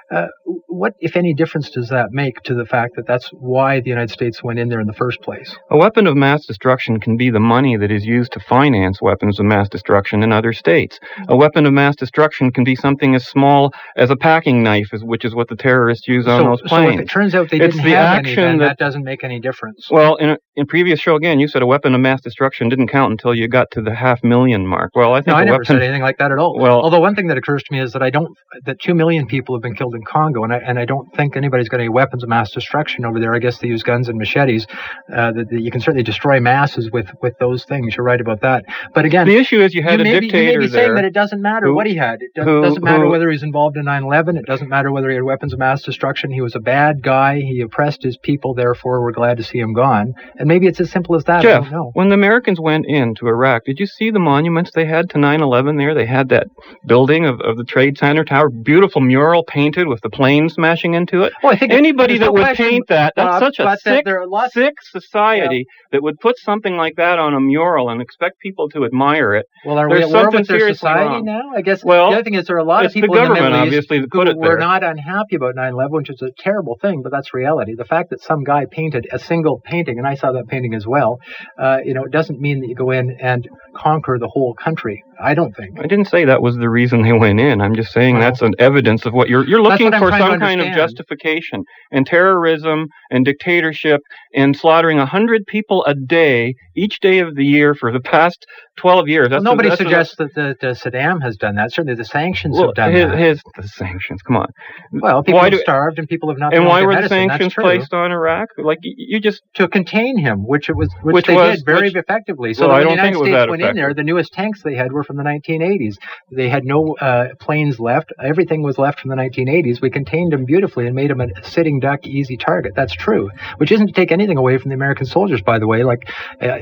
uh, 0.09 0.27
what, 0.67 0.93
if 0.99 1.17
any, 1.17 1.33
difference 1.33 1.69
does 1.69 1.89
that 1.89 2.11
make 2.11 2.41
to 2.43 2.53
the 2.53 2.65
fact 2.65 2.95
that 2.95 3.05
that's 3.05 3.27
why 3.33 3.81
the 3.81 3.89
United 3.89 4.09
States 4.09 4.41
went 4.41 4.57
in 4.57 4.69
there 4.69 4.79
in 4.79 4.87
the 4.87 4.93
first 4.93 5.21
place? 5.21 5.57
A 5.69 5.77
weapon 5.77 6.07
of 6.07 6.15
mass 6.15 6.45
destruction 6.45 6.99
can 6.99 7.17
be 7.17 7.29
the 7.29 7.41
money 7.41 7.75
that 7.75 7.91
is 7.91 8.05
used 8.05 8.31
to 8.33 8.39
finance 8.39 9.01
weapons 9.01 9.37
of 9.39 9.45
mass 9.45 9.67
destruction 9.67 10.23
in 10.23 10.31
other 10.31 10.53
states. 10.53 10.97
A 11.27 11.35
weapon 11.35 11.65
of 11.65 11.73
mass 11.73 11.95
destruction 11.95 12.51
can 12.51 12.63
be 12.63 12.75
something 12.75 13.15
as 13.15 13.27
small 13.27 13.73
as 13.97 14.09
a 14.09 14.15
packing 14.15 14.63
knife, 14.63 14.87
which 15.01 15.25
is 15.25 15.35
what 15.35 15.49
the 15.49 15.57
terrorists 15.57 16.07
use 16.07 16.25
on 16.25 16.39
so, 16.39 16.43
those 16.63 16.69
so 16.69 16.87
if 16.89 16.99
it 17.01 17.09
turns 17.09 17.35
out 17.35 17.49
they 17.49 17.57
It's 17.57 17.75
didn't 17.75 17.89
the 17.89 17.97
have 17.97 18.19
any, 18.19 18.29
action 18.29 18.43
then 18.43 18.57
that- 18.59 18.67
that 18.67 18.77
doesn't 18.77 19.03
make 19.03 19.25
any 19.25 19.41
difference. 19.41 19.87
Well, 19.91 20.15
in 20.15 20.29
a 20.29 20.37
in 20.55 20.65
previous 20.67 20.99
show 20.99 21.15
again, 21.15 21.39
you 21.39 21.47
said 21.47 21.61
a 21.61 21.67
weapon 21.67 21.93
of 21.93 22.01
mass 22.01 22.21
destruction 22.21 22.69
didn't 22.69 22.87
count 22.87 23.11
until 23.11 23.35
you 23.35 23.47
got 23.47 23.69
to 23.71 23.81
the 23.81 23.93
half 23.93 24.23
million 24.23 24.65
mark. 24.65 24.91
Well, 24.95 25.13
I 25.13 25.17
think 25.21 25.27
No, 25.27 25.35
I 25.35 25.45
never 25.48 25.56
weapons. 25.60 25.68
said 25.70 25.82
anything 25.88 26.01
like 26.01 26.18
that 26.20 26.32
at 26.32 26.38
all. 26.38 26.58
Well- 26.60 26.82
although 26.82 27.00
one 27.00 27.16
thing 27.16 27.27
that 27.27 27.38
occurs 27.38 27.63
to 27.63 27.74
me 27.74 27.80
is 27.82 27.94
that 27.94 28.04
I 28.04 28.10
don't 28.10 28.30
that 28.66 28.80
two 28.80 28.94
million 28.94 29.25
people 29.27 29.56
have 29.56 29.62
been 29.62 29.75
killed 29.75 29.96
in 29.96 30.04
Congo, 30.04 30.44
and 30.44 30.54
I 30.54 30.58
and 30.58 30.77
I 30.80 30.86
don't 30.86 31.08
think 31.16 31.36
anybody's 31.36 31.70
got 31.70 31.80
any 31.80 31.89
weapons 31.89 32.24
of 32.24 32.30
mass 32.30 32.51
destruction 32.51 33.06
over 33.06 33.20
there. 33.20 33.34
I 33.34 33.39
guess 33.39 33.58
they 33.60 33.68
use 33.68 33.84
guns 33.84 34.10
and 34.10 34.18
machetes. 34.18 34.66
Uh, 35.12 35.32
that, 35.32 35.50
that 35.50 35.62
you 35.62 35.72
can 35.72 35.82
certainly 35.82 36.04
destroy 36.04 36.39
masses 36.39 36.92
with 36.92 37.10
with 37.22 37.34
those 37.39 37.66
things. 37.66 37.96
You're 37.96 38.06
right 38.06 38.20
about 38.22 38.42
that. 38.42 38.66
But 38.94 39.06
again, 39.06 39.27
The 39.27 39.38
issue 39.38 39.62
is 39.62 39.74
you 39.74 39.84
had 39.84 40.00
you 40.00 40.06
a 40.06 40.10
may, 40.13 40.20
be, 40.20 40.25
you 40.27 40.32
may 40.32 40.38
dictator 40.46 40.60
be 40.60 40.68
saying 40.68 40.88
there. 40.88 40.96
that 40.96 41.06
it 41.06 41.13
doesn't 41.13 41.42
matter 41.42 41.68
who- 41.68 41.75
what 41.75 41.88
he 41.88 41.96
had. 41.96 42.22
It 42.22 42.34
does, 42.36 42.46
doesn't 42.46 42.84
matter 42.84 43.06
who- 43.06 43.10
whether 43.12 43.30
he's 43.30 43.44
involved 43.44 43.77
in 43.77 43.86
9/11. 43.86 44.38
It 44.38 44.46
doesn't 44.46 44.68
matter 44.70 44.92
whether 44.92 45.10
he 45.10 45.16
had 45.16 45.24
weapons 45.24 45.54
of 45.54 45.60
mass 45.60 45.82
destruction. 45.84 46.32
He 46.32 46.42
was 46.42 46.56
a 46.56 46.60
bad 46.60 47.01
guy. 47.01 47.39
He 47.39 47.62
oppressed 47.62 48.04
his 48.04 48.18
people. 48.18 48.54
Therefore, 48.54 49.01
we're 49.01 49.12
glad 49.12 49.38
to 49.38 49.44
see 49.44 49.60
him 49.60 49.74
gone. 49.74 50.13
And 50.38 50.48
maybe 50.48 50.68
it's 50.68 50.80
as 50.80 50.92
simple 50.92 51.16
as 51.16 51.24
that. 51.25 51.39
I 51.39 51.42
Jeff, 51.44 51.63
don't 51.63 51.72
know. 51.72 51.92
when 51.94 52.10
the 52.10 52.16
Americans 52.16 52.60
went 52.60 52.86
into 52.88 53.27
Iraq, 53.27 53.63
did 53.66 53.80
you 53.80 53.86
see 53.86 54.10
the 54.12 54.20
monuments 54.20 54.72
they 54.74 54.86
had 54.86 55.10
to 55.12 55.18
9/11 55.41 55.77
there? 55.77 55.94
They 55.94 56.06
had 56.06 56.29
that 56.29 56.48
building 56.86 57.25
of, 57.25 57.41
of 57.41 57.58
the 57.58 57.63
Trade 57.63 57.98
Center 57.98 58.24
Tower, 58.24 58.50
beautiful 58.50 59.01
mural 59.01 59.44
painted 59.44 59.88
with 59.88 60.01
the 60.01 60.10
plane 60.10 60.50
smashing 60.50 60.94
into 60.94 61.24
it. 61.24 61.34
Well, 61.44 61.53
I 61.53 61.58
think 61.58 61.72
Anybody 61.74 62.17
that 62.17 62.25
no 62.25 62.32
would 62.34 62.41
question, 62.44 62.70
paint 62.70 62.88
that, 62.88 63.13
that's 63.15 63.39
Bob, 63.39 63.39
such 63.39 63.60
a 63.60 63.77
sick, 63.77 64.06
there 64.06 64.22
are 64.22 64.27
lots 64.27 64.53
sick 64.53 64.74
society 64.82 65.65
that 65.91 66.01
would 66.01 66.20
put 66.20 66.38
something 66.39 66.75
like 66.75 66.96
that 66.98 67.20
on 67.20 67.34
a 67.34 67.39
mural 67.39 67.89
and 67.89 68.01
expect 68.01 68.39
people 68.39 68.70
to 68.70 68.86
admire 68.86 69.34
it. 69.34 69.46
Well, 69.65 69.77
are 69.77 69.89
There's 69.89 70.00
we 70.00 70.03
at 70.06 70.13
war 70.13 70.24
something 70.24 70.39
with 70.41 70.48
their 70.48 70.74
society 70.74 71.10
wrong. 71.10 71.25
now? 71.25 71.41
I 71.56 71.62
guess 71.62 71.84
Well, 71.84 72.10
the 72.10 72.15
other 72.17 72.24
thing 72.24 72.36
is 72.36 72.46
there 72.48 72.56
are 72.56 72.60
a 72.60 72.63
lot 72.63 72.86
of 72.86 72.94
the 72.94 73.01
people 73.01 73.17
in 73.17 73.27
the 73.27 73.34
Middle 73.34 73.53
obviously, 73.53 74.00
that 74.00 74.10
who 74.12 74.38
were 74.38 74.58
not 74.58 74.84
unhappy 74.84 75.36
about 75.36 75.56
9/11, 75.56 75.91
which 75.91 76.10
is 76.10 76.22
a 76.22 76.32
terrible 76.38 76.77
thing, 76.82 77.01
but 77.01 77.12
that's 77.12 77.34
reality. 77.34 77.75
The 77.75 77.86
fact 77.86 78.10
that 78.10 78.22
some 78.22 78.44
guy 78.44 78.65
painted 78.70 79.08
a 79.12 79.20
single 79.20 79.60
painting, 79.63 79.98
and 79.98 80.08
I 80.08 80.15
saw 80.15 80.32
that 80.32 80.48
painting 80.48 80.74
as 80.74 80.86
well, 80.88 81.20
uh, 81.60 81.79
you 81.84 81.94
know, 81.94 82.03
it 82.06 82.12
doesn't 82.12 82.39
mean 82.39 82.62
that 82.62 82.67
you 82.67 82.75
go 82.75 82.91
in 82.91 83.15
and 83.22 83.48
conquer 83.77 84.17
the 84.19 84.27
whole 84.27 84.53
country. 84.55 85.03
I 85.19 85.34
don't 85.34 85.55
think. 85.55 85.79
I 85.79 85.88
didn't 85.88 86.05
say 86.05 86.25
that 86.25 86.41
was 86.43 86.55
the 86.57 86.69
reason 86.69 87.01
they 87.01 87.12
went 87.13 87.39
in. 87.39 87.60
I'm 87.60 87.74
just 87.75 87.91
saying 87.91 88.15
Well, 88.15 88.24
that's 88.24 88.41
an 88.43 88.53
evidence 88.60 89.05
of 89.05 89.13
what 89.13 89.29
you're 89.29 89.46
you're 89.48 89.62
looking 89.62 89.91
for 89.91 90.12
some 90.12 90.39
kind 90.39 90.62
of 90.62 90.67
justification 90.75 91.63
and 91.91 92.05
terrorism 92.05 92.88
and 93.10 93.25
dictatorship 93.25 94.01
and 94.36 94.55
slaughtering 94.55 95.00
a 95.00 95.05
hundred 95.07 95.48
people 95.48 95.84
a 95.86 95.96
day 95.96 96.53
each 96.75 97.00
day 97.00 97.19
of 97.19 97.36
the 97.36 97.43
year 97.46 97.74
for 97.74 97.91
the 97.91 98.00
past 98.00 98.46
twelve 98.75 99.07
years. 99.07 99.29
Well, 99.29 99.39
That's 99.39 99.43
nobody 99.43 99.69
that's 99.69 99.81
suggests 99.81 100.15
that, 100.17 100.36
that 100.36 100.63
uh, 100.63 100.74
Saddam 100.75 101.22
has 101.24 101.36
done 101.38 101.55
that. 101.55 101.74
Certainly, 101.74 101.96
the 101.96 102.05
sanctions 102.05 102.55
well, 102.55 102.67
have 102.67 102.75
done 102.75 102.91
his, 102.93 103.05
that. 103.10 103.17
his 103.17 103.41
the 103.55 103.67
sanctions. 103.67 104.22
Come 104.22 104.38
on. 104.38 104.48
well, 104.91 105.24
people 105.24 105.39
why 105.39 105.46
have 105.46 105.53
do- 105.53 105.60
starved 105.60 105.98
and 105.98 106.07
people 106.07 106.29
have 106.29 106.38
not. 106.38 106.53
and 106.53 106.65
why 106.65 106.84
were 106.84 107.01
the 107.01 107.10
sanctions 107.10 107.55
placed 107.55 107.91
on 107.93 108.12
Iraq? 108.12 108.50
Like 108.57 108.79
you 108.84 109.19
just 109.19 109.41
to 109.55 109.67
contain 109.67 110.17
him, 110.19 110.46
which 110.46 110.69
it 110.69 110.75
was, 110.75 110.89
which, 111.01 111.13
Which 111.15 111.25
they 111.25 111.36
was- 111.36 111.57
did 111.57 111.65
very 111.65 111.88
which- 111.88 111.96
effectively. 111.96 112.53
So 112.53 112.67
well, 112.67 112.75
I 112.75 112.79
the 112.79 112.84
don't 112.86 112.91
United 112.98 113.07
think 113.07 113.15
it 113.15 113.19
was 113.19 113.27
States 113.29 113.63
that 113.63 113.66
went 113.67 113.77
in 113.77 113.83
there, 113.83 113.93
the 113.93 114.03
newest 114.03 114.33
tanks 114.33 114.63
they 114.63 114.75
had 114.75 114.91
were 114.91 115.03
from 115.03 115.17
the 115.17 115.24
1980s. 115.24 115.95
They 116.31 116.50
had 116.50 116.65
no 116.65 116.95
uh, 117.00 117.36
planes 117.39 117.79
left. 117.79 118.12
Everything 118.21 118.63
was 118.63 118.77
left 118.77 119.00
from 119.00 119.09
the 119.09 119.15
1980s. 119.15 119.81
We 119.81 119.89
contained 119.89 120.33
them 120.33 120.45
beautifully 120.45 120.88
and 120.88 120.95
made 120.95 121.09
them 121.09 121.21
a 121.21 121.27
sitting 121.43 121.79
duck, 121.79 122.05
easy 122.05 122.38
target. 122.38 122.74
That's 122.75 122.93
true. 122.93 123.29
Which 123.57 123.71
isn't 123.71 123.88
to 123.88 123.93
take 123.93 124.12
anything 124.12 124.38
away 124.38 124.57
from 124.57 124.69
the 124.69 124.75
American 124.75 125.05
soldiers, 125.05 125.41
by 125.41 125.59
the 125.59 125.67
way. 125.67 125.83
Like 125.83 126.09
uh, 126.41 126.59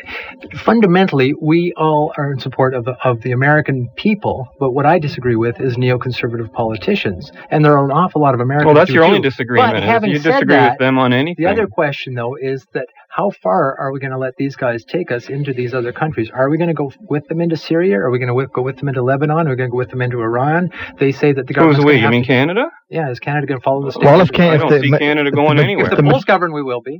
fundamentally, 0.57 1.33
we 1.39 1.73
all 1.77 2.13
are 2.17 2.31
in 2.31 2.39
support 2.39 2.73
of 2.73 2.85
the 2.85 2.95
of 3.03 3.21
the 3.21 3.31
American 3.31 3.89
people. 3.95 4.47
But 4.59 4.71
what 4.71 4.85
I 4.85 4.99
disagree 4.99 5.35
with 5.35 5.59
is 5.59 5.77
neoconservative 5.77 6.51
politicians, 6.53 7.31
and 7.49 7.63
there 7.63 7.77
are 7.77 7.85
an 7.85 7.91
awful 7.91 8.21
lot 8.21 8.33
of 8.33 8.39
Americans. 8.39 8.67
well, 8.67 8.75
that's 8.75 8.91
your 8.91 9.03
only 9.03 9.21
disagreement. 9.21 9.73
But 9.73 9.83
having 9.83 10.11
you 10.11 10.19
said 10.19 10.31
disagree 10.33 10.55
that, 10.55 10.71
with 10.73 10.79
them 10.79 10.97
on 10.97 11.13
anything. 11.13 11.43
the 11.43 11.51
other 11.51 11.67
question, 11.67 12.13
though, 12.13 12.35
is 12.35 12.65
that 12.73 12.87
how 13.15 13.31
far 13.41 13.79
are 13.79 13.93
we 13.93 13.99
going 13.99 14.11
to 14.11 14.17
let 14.17 14.33
these 14.37 14.57
guys 14.57 14.83
take 14.83 15.09
us 15.09 15.29
into 15.29 15.53
these 15.53 15.73
other 15.73 15.93
countries? 15.93 16.29
Are 16.33 16.49
we 16.49 16.57
going 16.57 16.67
to 16.67 16.73
go 16.73 16.91
with 16.99 17.25
them 17.29 17.39
into 17.39 17.55
Syria? 17.55 17.97
Are 17.97 18.09
we 18.11 18.19
going 18.19 18.27
to 18.27 18.47
go 18.53 18.61
with 18.61 18.75
them 18.77 18.89
into 18.89 19.01
Lebanon? 19.03 19.47
Are 19.47 19.51
we 19.51 19.55
going 19.55 19.69
to 19.69 19.71
go 19.71 19.77
with 19.77 19.89
them 19.89 20.01
into 20.01 20.19
Iran? 20.19 20.69
They 20.99 21.13
say 21.13 21.31
that 21.31 21.47
the 21.47 21.53
Who's 21.53 21.77
government's 21.77 21.85
we? 21.85 21.91
gonna 21.93 21.97
You 21.97 22.03
have 22.03 22.11
mean 22.11 22.23
to- 22.23 22.27
Canada? 22.27 22.65
yeah, 22.89 23.09
is 23.11 23.19
Canada 23.19 23.47
going 23.47 23.59
to 23.61 23.63
follow 23.63 23.85
the 23.85 23.91
steps? 23.93 24.03
Well, 24.05 24.19
if 24.19 24.29
of- 24.29 24.33
Can- 24.35 24.49
I 24.51 24.55
if 24.55 24.61
don't 24.61 24.69
the- 24.71 24.81
see 24.81 24.91
Canada 24.97 25.31
going 25.31 25.55
the- 25.57 25.63
anywhere. 25.63 25.85
if 25.85 25.91
the 25.91 26.01
the- 26.01 26.09
polls 26.09 26.25
govern, 26.25 26.51
we 26.51 26.61
will 26.61 26.81
be. 26.81 26.99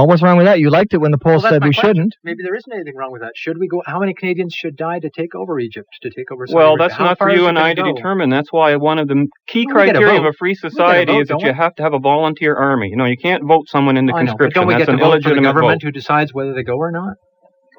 Well, 0.00 0.06
what's 0.06 0.22
wrong 0.22 0.38
with 0.38 0.46
that? 0.46 0.58
You 0.60 0.70
liked 0.70 0.94
it 0.94 0.98
when 0.98 1.10
the 1.10 1.18
polls 1.18 1.42
Well, 1.42 1.52
said 1.52 1.62
we 1.62 1.74
question. 1.74 1.90
shouldn't. 1.90 2.14
Maybe 2.24 2.42
there 2.42 2.54
isn't 2.54 2.72
anything 2.72 2.96
wrong 2.96 3.12
with 3.12 3.20
that. 3.20 3.32
Should 3.36 3.58
we 3.58 3.68
go? 3.68 3.82
How 3.84 3.98
many 4.00 4.14
Canadians 4.14 4.54
should 4.54 4.74
die 4.74 4.98
to 4.98 5.10
take 5.14 5.34
over 5.34 5.58
Egypt? 5.60 5.88
To 6.00 6.08
take 6.08 6.32
over? 6.32 6.46
Saudi 6.46 6.56
Well, 6.56 6.78
that's 6.78 6.94
How 6.94 7.04
not 7.04 7.18
for 7.18 7.28
you 7.30 7.48
and 7.48 7.58
I 7.58 7.74
to 7.74 7.82
go? 7.82 7.92
determine. 7.94 8.30
That's 8.30 8.50
why 8.50 8.76
one 8.76 8.98
of 8.98 9.08
the 9.08 9.26
key 9.46 9.66
Well, 9.66 9.76
we 9.84 9.90
a 9.90 9.92
criteria 9.92 10.18
of 10.18 10.24
a 10.24 10.32
free 10.32 10.54
get 10.54 10.64
a 10.68 10.70
society 10.70 11.12
vote, 11.12 11.20
is 11.20 11.28
that 11.28 11.42
you 11.42 11.52
have 11.52 11.74
to 11.74 11.82
have 11.82 11.92
a 11.92 11.98
volunteer 11.98 12.56
army. 12.56 12.88
You 12.88 12.96
know, 12.96 13.04
you 13.04 13.18
can't 13.18 13.44
vote 13.46 13.68
someone 13.68 13.98
into 13.98 14.14
I 14.14 14.22
know, 14.22 14.32
but 14.38 14.48
conscription. 14.48 14.60
don't 14.62 14.68
we 14.68 14.74
That's 14.74 14.86
get 14.86 14.92
an 14.94 14.98
to 15.00 15.04
vote 15.04 15.10
for 15.10 15.10
the 15.10 15.14
illegitimate 15.28 15.42
government 15.44 15.82
vote. 15.82 15.86
who 15.88 15.92
decides 15.92 16.32
whether 16.32 16.54
they 16.54 16.62
go 16.62 16.78
or 16.78 16.90
not? 16.90 17.16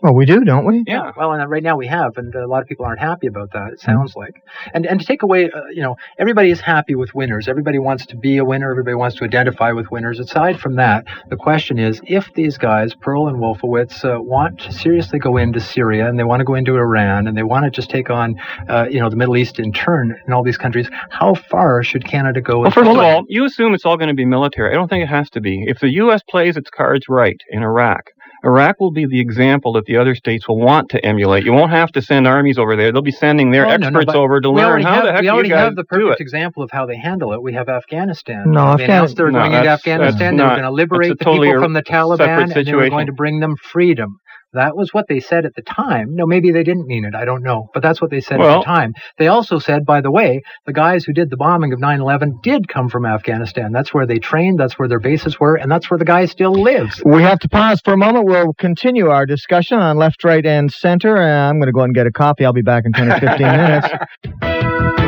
Well, 0.01 0.15
we 0.15 0.25
do, 0.25 0.43
don't 0.43 0.65
we? 0.65 0.83
Yeah. 0.87 1.11
Well, 1.15 1.31
and 1.31 1.49
right 1.49 1.61
now 1.61 1.77
we 1.77 1.85
have, 1.87 2.17
and 2.17 2.33
a 2.33 2.47
lot 2.47 2.61
of 2.63 2.67
people 2.67 2.85
aren't 2.85 2.99
happy 2.99 3.27
about 3.27 3.51
that. 3.53 3.73
It 3.73 3.79
sounds 3.79 4.15
like, 4.15 4.43
and 4.73 4.85
and 4.87 4.99
to 4.99 5.05
take 5.05 5.21
away, 5.21 5.51
uh, 5.51 5.65
you 5.71 5.83
know, 5.83 5.95
everybody 6.17 6.49
is 6.49 6.59
happy 6.59 6.95
with 6.95 7.13
winners. 7.13 7.47
Everybody 7.47 7.77
wants 7.77 8.07
to 8.07 8.17
be 8.17 8.37
a 8.37 8.45
winner. 8.45 8.71
Everybody 8.71 8.95
wants 8.95 9.17
to 9.17 9.25
identify 9.25 9.71
with 9.71 9.91
winners. 9.91 10.19
Aside 10.19 10.59
from 10.59 10.75
that, 10.77 11.05
the 11.29 11.35
question 11.35 11.77
is, 11.77 12.01
if 12.05 12.33
these 12.33 12.57
guys, 12.57 12.95
Perle 12.95 13.27
and 13.27 13.37
Wolfowitz, 13.37 14.03
uh, 14.03 14.19
want 14.19 14.59
to 14.61 14.73
seriously 14.73 15.19
go 15.19 15.37
into 15.37 15.59
Syria 15.59 16.09
and 16.09 16.17
they 16.17 16.23
want 16.23 16.39
to 16.39 16.45
go 16.45 16.55
into 16.55 16.75
Iran 16.75 17.27
and 17.27 17.37
they 17.37 17.43
want 17.43 17.65
to 17.65 17.69
just 17.69 17.91
take 17.91 18.09
on, 18.09 18.41
uh, 18.69 18.87
you 18.89 18.99
know, 18.99 19.09
the 19.09 19.15
Middle 19.15 19.37
East 19.37 19.59
in 19.59 19.71
turn 19.71 20.19
in 20.25 20.33
all 20.33 20.43
these 20.43 20.57
countries, 20.57 20.89
how 21.11 21.35
far 21.35 21.83
should 21.83 22.05
Canada 22.05 22.41
go? 22.41 22.61
Well, 22.61 22.71
first 22.71 22.89
of 22.89 22.97
all, 22.97 23.23
you 23.27 23.45
assume 23.45 23.75
it's 23.75 23.85
all 23.85 23.97
going 23.97 24.09
to 24.09 24.15
be 24.15 24.25
military. 24.25 24.71
I 24.71 24.73
don't 24.73 24.87
think 24.87 25.03
it 25.03 25.09
has 25.09 25.29
to 25.31 25.41
be. 25.41 25.65
If 25.67 25.79
the 25.79 25.91
U.S. 25.93 26.21
plays 26.27 26.57
its 26.57 26.71
cards 26.71 27.05
right 27.07 27.39
in 27.49 27.61
Iraq, 27.61 28.09
Iraq 28.43 28.79
will 28.79 28.91
be 28.91 29.05
the 29.05 29.19
example 29.19 29.73
that 29.73 29.85
the 29.85 29.97
other 29.97 30.15
states 30.15 30.47
will 30.47 30.57
want 30.57 30.89
to 30.89 31.05
emulate. 31.05 31.45
You 31.45 31.53
won't 31.53 31.71
have 31.71 31.91
to 31.91 32.01
send 32.01 32.27
armies 32.27 32.57
over 32.57 32.75
there. 32.75 32.91
They'll 32.91 33.01
be 33.03 33.11
sending 33.11 33.51
their 33.51 33.65
Oh, 33.67 33.75
no, 33.77 33.89
no, 33.89 33.99
experts 33.99 34.15
over 34.15 34.41
to 34.41 34.49
learn 34.49 34.81
how 34.81 34.95
have, 34.95 35.03
the 35.05 35.11
heck 35.11 35.21
we 35.21 35.27
you 35.27 35.31
already 35.33 35.49
guys 35.49 35.59
have 35.65 35.75
the 35.75 35.83
perfect 35.83 36.21
example 36.21 36.63
of 36.63 36.71
how 36.71 36.85
they 36.87 36.97
handle 36.97 37.33
it. 37.33 37.41
We 37.41 37.53
have 37.53 37.69
Afghanistan. 37.69 38.51
No, 38.51 38.65
they 38.77 38.83
Afghan- 38.83 38.89
announced 38.89 39.17
they 39.17 39.23
were 39.23 39.31
No, 39.31 39.39
going 39.39 39.51
into 39.53 39.57
that's- 39.65 39.83
that's 39.83 39.87
Afghanistan. 39.87 40.37
They 40.37 40.43
were 40.43 40.49
not- 40.49 40.55
going 40.55 40.63
to 40.63 40.71
liberate 40.71 41.11
a 41.11 41.15
the 41.15 41.23
totally 41.23 41.47
people 41.49 41.61
from 41.61 41.73
the 41.73 41.83
separate 41.85 42.19
Taliban, 42.19 42.41
and 42.43 42.51
they 42.51 42.55
were 42.55 42.63
situation. 42.65 42.89
going 42.91 43.05
to 43.07 43.13
bring 43.13 43.39
them 43.41 43.55
freedom. 43.61 44.17
That 44.53 44.75
was 44.75 44.93
what 44.93 45.07
they 45.07 45.19
said 45.19 45.45
at 45.45 45.55
the 45.55 45.61
time. 45.61 46.15
No, 46.15 46.25
maybe 46.25 46.51
they 46.51 46.63
didn't 46.63 46.87
mean 46.87 47.05
it. 47.05 47.15
I 47.15 47.25
don't 47.25 47.43
know. 47.43 47.69
But 47.73 47.81
that's 47.81 48.01
what 48.01 48.11
they 48.11 48.19
said 48.19 48.41
at 48.41 48.59
the 48.59 48.65
time. 48.65 48.93
They 49.17 49.27
also 49.27 49.59
said, 49.59 49.85
by 49.85 50.01
the 50.01 50.11
way, 50.11 50.41
the 50.65 50.73
guys 50.73 51.05
who 51.05 51.13
did 51.13 51.29
the 51.29 51.37
bombing 51.37 51.71
of 51.71 51.79
9 51.79 52.01
11 52.01 52.39
did 52.43 52.67
come 52.67 52.89
from 52.89 53.05
Afghanistan. 53.05 53.71
That's 53.71 53.93
where 53.93 54.05
they 54.05 54.19
trained, 54.19 54.59
that's 54.59 54.77
where 54.77 54.87
their 54.87 54.99
bases 54.99 55.39
were, 55.39 55.55
and 55.55 55.71
that's 55.71 55.89
where 55.89 55.97
the 55.97 56.05
guy 56.05 56.25
still 56.25 56.53
lives. 56.53 57.01
We 57.05 57.21
have 57.23 57.39
to 57.39 57.49
pause 57.49 57.81
for 57.83 57.93
a 57.93 57.97
moment. 57.97 58.25
We'll 58.25 58.53
continue 58.53 59.09
our 59.09 59.25
discussion 59.25 59.77
on 59.77 59.97
left, 59.97 60.23
right, 60.23 60.45
and 60.45 60.71
center. 60.71 61.17
Uh, 61.17 61.49
I'm 61.49 61.57
going 61.59 61.67
to 61.67 61.71
go 61.71 61.79
ahead 61.79 61.89
and 61.89 61.95
get 61.95 62.07
a 62.07 62.11
coffee. 62.11 62.45
I'll 62.45 62.53
be 62.53 62.61
back 62.61 62.83
in 62.85 62.91
10 62.93 63.11
or 63.11 63.19
15 63.19 63.47
minutes. 63.47 64.97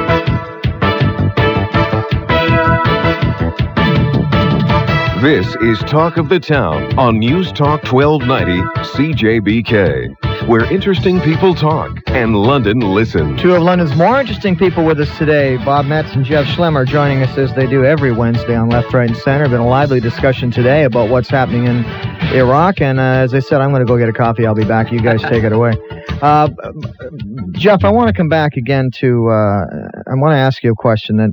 This 5.24 5.56
is 5.62 5.80
Talk 5.80 6.18
of 6.18 6.28
the 6.28 6.38
Town 6.38 7.00
on 7.00 7.18
News 7.18 7.54
Talk 7.54 7.90
1290 7.90 8.62
CJBK, 8.90 10.50
where 10.50 10.70
interesting 10.70 11.22
people 11.22 11.56
talk 11.56 11.98
and 12.08 12.36
London 12.36 12.82
listens. 12.82 13.42
Two 13.42 13.56
of 13.56 13.64
London's 13.64 13.96
more 13.96 14.20
interesting 14.20 14.58
people 14.58 14.84
with 14.84 15.00
us 15.00 15.18
today, 15.18 15.56
Bob 15.64 15.86
Metz 15.86 16.12
and 16.12 16.26
Jeff 16.26 16.46
Schlemmer, 16.48 16.86
joining 16.86 17.24
us 17.24 17.38
as 17.38 17.56
they 17.56 17.66
do 17.66 17.86
every 17.86 18.12
Wednesday 18.12 18.54
on 18.54 18.68
Left, 18.68 18.94
Right, 18.94 19.10
and 19.10 19.18
Center. 19.18 19.48
Been 19.48 19.62
a 19.62 19.66
lively 19.66 20.02
discussion 20.02 20.52
today 20.52 20.84
about 20.84 21.10
what's 21.10 21.30
happening 21.30 21.68
in 21.68 21.86
Iraq, 22.36 22.82
and 22.82 23.00
uh, 23.00 23.04
as 23.04 23.34
I 23.34 23.40
said, 23.40 23.62
I'm 23.62 23.70
going 23.70 23.80
to 23.80 23.86
go 23.86 23.98
get 23.98 24.10
a 24.10 24.14
coffee. 24.14 24.46
I'll 24.46 24.56
be 24.56 24.66
back. 24.66 24.92
You 24.92 25.00
guys 25.00 25.22
take 25.22 25.46
it 25.46 25.54
away. 25.54 25.72
Uh, 26.22 26.48
Jeff, 27.52 27.84
I 27.84 27.90
want 27.90 28.08
to 28.08 28.14
come 28.14 28.30
back 28.30 28.56
again 28.56 28.92
to. 29.00 29.28
Uh, 29.28 29.66
I 30.08 30.14
want 30.16 30.32
to 30.32 30.38
ask 30.38 30.64
you 30.64 30.72
a 30.72 30.76
question 30.76 31.18
that. 31.18 31.32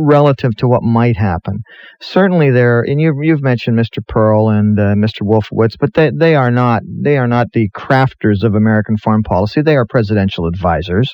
Relative 0.00 0.54
to 0.58 0.68
what 0.68 0.84
might 0.84 1.16
happen, 1.16 1.62
certainly 2.00 2.52
there, 2.52 2.82
and 2.82 3.00
you've 3.00 3.16
you've 3.20 3.42
mentioned 3.42 3.76
Mr. 3.76 3.98
Perle 4.06 4.48
and 4.48 4.78
uh, 4.78 4.94
Mr. 4.94 5.22
Wolfowitz, 5.22 5.74
but 5.78 5.92
they 5.94 6.12
they 6.16 6.36
are 6.36 6.52
not 6.52 6.82
they 6.86 7.18
are 7.18 7.26
not 7.26 7.48
the 7.52 7.68
crafters 7.70 8.44
of 8.44 8.54
American 8.54 8.96
foreign 8.96 9.24
policy. 9.24 9.60
They 9.60 9.74
are 9.74 9.84
presidential 9.84 10.46
advisors. 10.46 11.12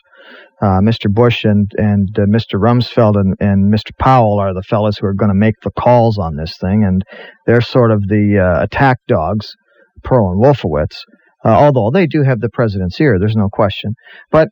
Uh, 0.61 0.81
Mr. 0.81 1.11
Bush 1.11 1.45
and 1.45 1.71
and 1.79 2.11
uh, 2.19 2.27
Mr. 2.27 2.61
Rumsfeld 2.61 3.17
and, 3.17 3.35
and 3.41 3.73
Mr. 3.73 3.91
Powell 3.99 4.39
are 4.39 4.53
the 4.53 4.63
fellows 4.63 4.99
who 4.99 5.07
are 5.07 5.15
going 5.15 5.31
to 5.31 5.35
make 5.35 5.55
the 5.63 5.71
calls 5.71 6.19
on 6.19 6.37
this 6.37 6.59
thing, 6.59 6.85
and 6.85 7.03
they're 7.47 7.63
sort 7.63 7.91
of 7.91 8.03
the 8.09 8.39
uh, 8.39 8.63
attack 8.63 8.99
dogs, 9.09 9.55
Perle 10.03 10.33
and 10.33 10.43
Wolfowitz. 10.43 11.05
Uh, 11.43 11.49
although 11.49 11.91
they 11.91 12.07
do 12.07 12.23
have 12.23 12.41
the 12.41 12.51
president's 12.51 13.01
ear, 13.01 13.19
there's 13.19 13.37
no 13.37 13.49
question. 13.51 13.95
But 14.31 14.49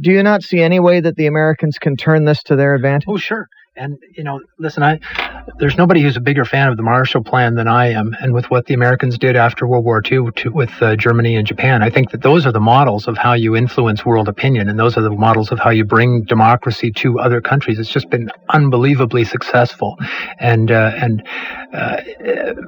do 0.00 0.10
you 0.12 0.22
not 0.22 0.42
see 0.42 0.60
any 0.60 0.80
way 0.80 1.00
that 1.00 1.16
the 1.16 1.26
Americans 1.26 1.78
can 1.78 1.96
turn 1.96 2.24
this 2.24 2.42
to 2.44 2.56
their 2.56 2.74
advantage? 2.74 3.06
Oh, 3.08 3.16
sure. 3.16 3.48
And 3.76 3.98
you 4.16 4.22
know, 4.22 4.40
listen, 4.58 4.84
I 4.84 5.00
there's 5.58 5.76
nobody 5.76 6.00
who's 6.00 6.16
a 6.16 6.20
bigger 6.20 6.44
fan 6.44 6.68
of 6.68 6.76
the 6.76 6.82
Marshall 6.84 7.24
Plan 7.24 7.56
than 7.56 7.66
I 7.66 7.88
am, 7.88 8.14
and 8.20 8.32
with 8.32 8.48
what 8.48 8.66
the 8.66 8.74
Americans 8.74 9.18
did 9.18 9.34
after 9.34 9.66
World 9.66 9.84
War 9.84 10.00
II 10.00 10.30
to, 10.36 10.52
with 10.52 10.70
uh, 10.80 10.94
Germany 10.94 11.34
and 11.34 11.44
Japan, 11.44 11.82
I 11.82 11.90
think 11.90 12.12
that 12.12 12.22
those 12.22 12.46
are 12.46 12.52
the 12.52 12.60
models 12.60 13.08
of 13.08 13.18
how 13.18 13.32
you 13.32 13.56
influence 13.56 14.04
world 14.04 14.28
opinion, 14.28 14.68
and 14.68 14.78
those 14.78 14.96
are 14.96 15.02
the 15.02 15.10
models 15.10 15.50
of 15.50 15.58
how 15.58 15.70
you 15.70 15.84
bring 15.84 16.22
democracy 16.22 16.92
to 16.92 17.18
other 17.18 17.40
countries. 17.40 17.80
It's 17.80 17.90
just 17.90 18.08
been 18.10 18.30
unbelievably 18.50 19.24
successful, 19.24 19.96
and 20.38 20.70
uh, 20.70 20.92
and 20.94 21.26
uh, 21.72 21.96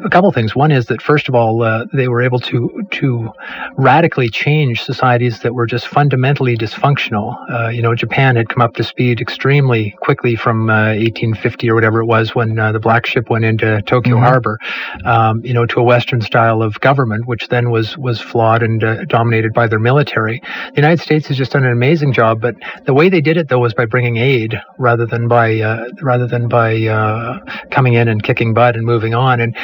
a 0.04 0.10
couple 0.10 0.32
things. 0.32 0.56
One 0.56 0.72
is 0.72 0.86
that 0.86 1.00
first 1.00 1.28
of 1.28 1.36
all, 1.36 1.62
uh, 1.62 1.84
they 1.94 2.08
were 2.08 2.22
able 2.22 2.40
to 2.40 2.82
to 2.90 3.30
radically 3.76 4.28
change 4.28 4.82
societies 4.82 5.40
that 5.40 5.54
were 5.54 5.66
just 5.66 5.86
fundamentally 5.86 6.56
dysfunctional. 6.56 7.36
Uh, 7.48 7.68
you 7.68 7.80
know, 7.80 7.94
Japan 7.94 8.34
had 8.34 8.48
come 8.48 8.60
up 8.60 8.74
to 8.74 8.82
speed 8.82 9.20
extremely 9.20 9.94
quickly 10.00 10.34
from 10.34 10.68
1850 10.98 11.70
or 11.70 11.74
whatever 11.74 12.00
it 12.00 12.06
was 12.06 12.34
when 12.34 12.58
uh, 12.58 12.72
the 12.72 12.80
black 12.80 13.06
ship 13.06 13.30
went 13.30 13.44
into 13.44 13.82
Tokyo 13.82 14.16
mm-hmm. 14.16 14.24
Harbor, 14.24 14.58
um, 15.04 15.44
you 15.44 15.54
know, 15.54 15.66
to 15.66 15.80
a 15.80 15.82
Western 15.82 16.20
style 16.20 16.62
of 16.62 16.78
government, 16.80 17.26
which 17.26 17.48
then 17.48 17.70
was 17.70 17.96
was 17.98 18.20
flawed 18.20 18.62
and 18.62 18.82
uh, 18.82 19.04
dominated 19.06 19.52
by 19.52 19.66
their 19.66 19.78
military. 19.78 20.40
The 20.70 20.76
United 20.76 21.00
States 21.00 21.28
has 21.28 21.36
just 21.36 21.52
done 21.52 21.64
an 21.64 21.72
amazing 21.72 22.12
job, 22.12 22.40
but 22.40 22.54
the 22.84 22.94
way 22.94 23.08
they 23.08 23.20
did 23.20 23.36
it 23.36 23.48
though 23.48 23.58
was 23.58 23.74
by 23.74 23.86
bringing 23.86 24.16
aid 24.16 24.60
rather 24.78 25.06
than 25.06 25.28
by 25.28 25.60
uh, 25.60 25.88
rather 26.02 26.26
than 26.26 26.48
by 26.48 26.86
uh, 26.86 27.38
coming 27.70 27.94
in 27.94 28.08
and 28.08 28.22
kicking 28.22 28.54
butt 28.54 28.76
and 28.76 28.84
moving 28.84 29.14
on. 29.14 29.40
And 29.40 29.56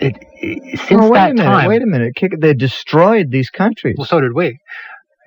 it, 0.00 0.16
it, 0.34 0.78
since 0.80 1.00
well, 1.00 1.10
wait 1.10 1.18
that 1.18 1.30
a 1.30 1.34
minute, 1.34 1.48
time, 1.48 1.68
wait 1.68 1.82
a 1.82 1.86
minute, 1.86 2.14
they 2.38 2.54
destroyed 2.54 3.30
these 3.30 3.50
countries. 3.50 3.96
Well, 3.98 4.06
so 4.06 4.20
did 4.20 4.34
we. 4.34 4.58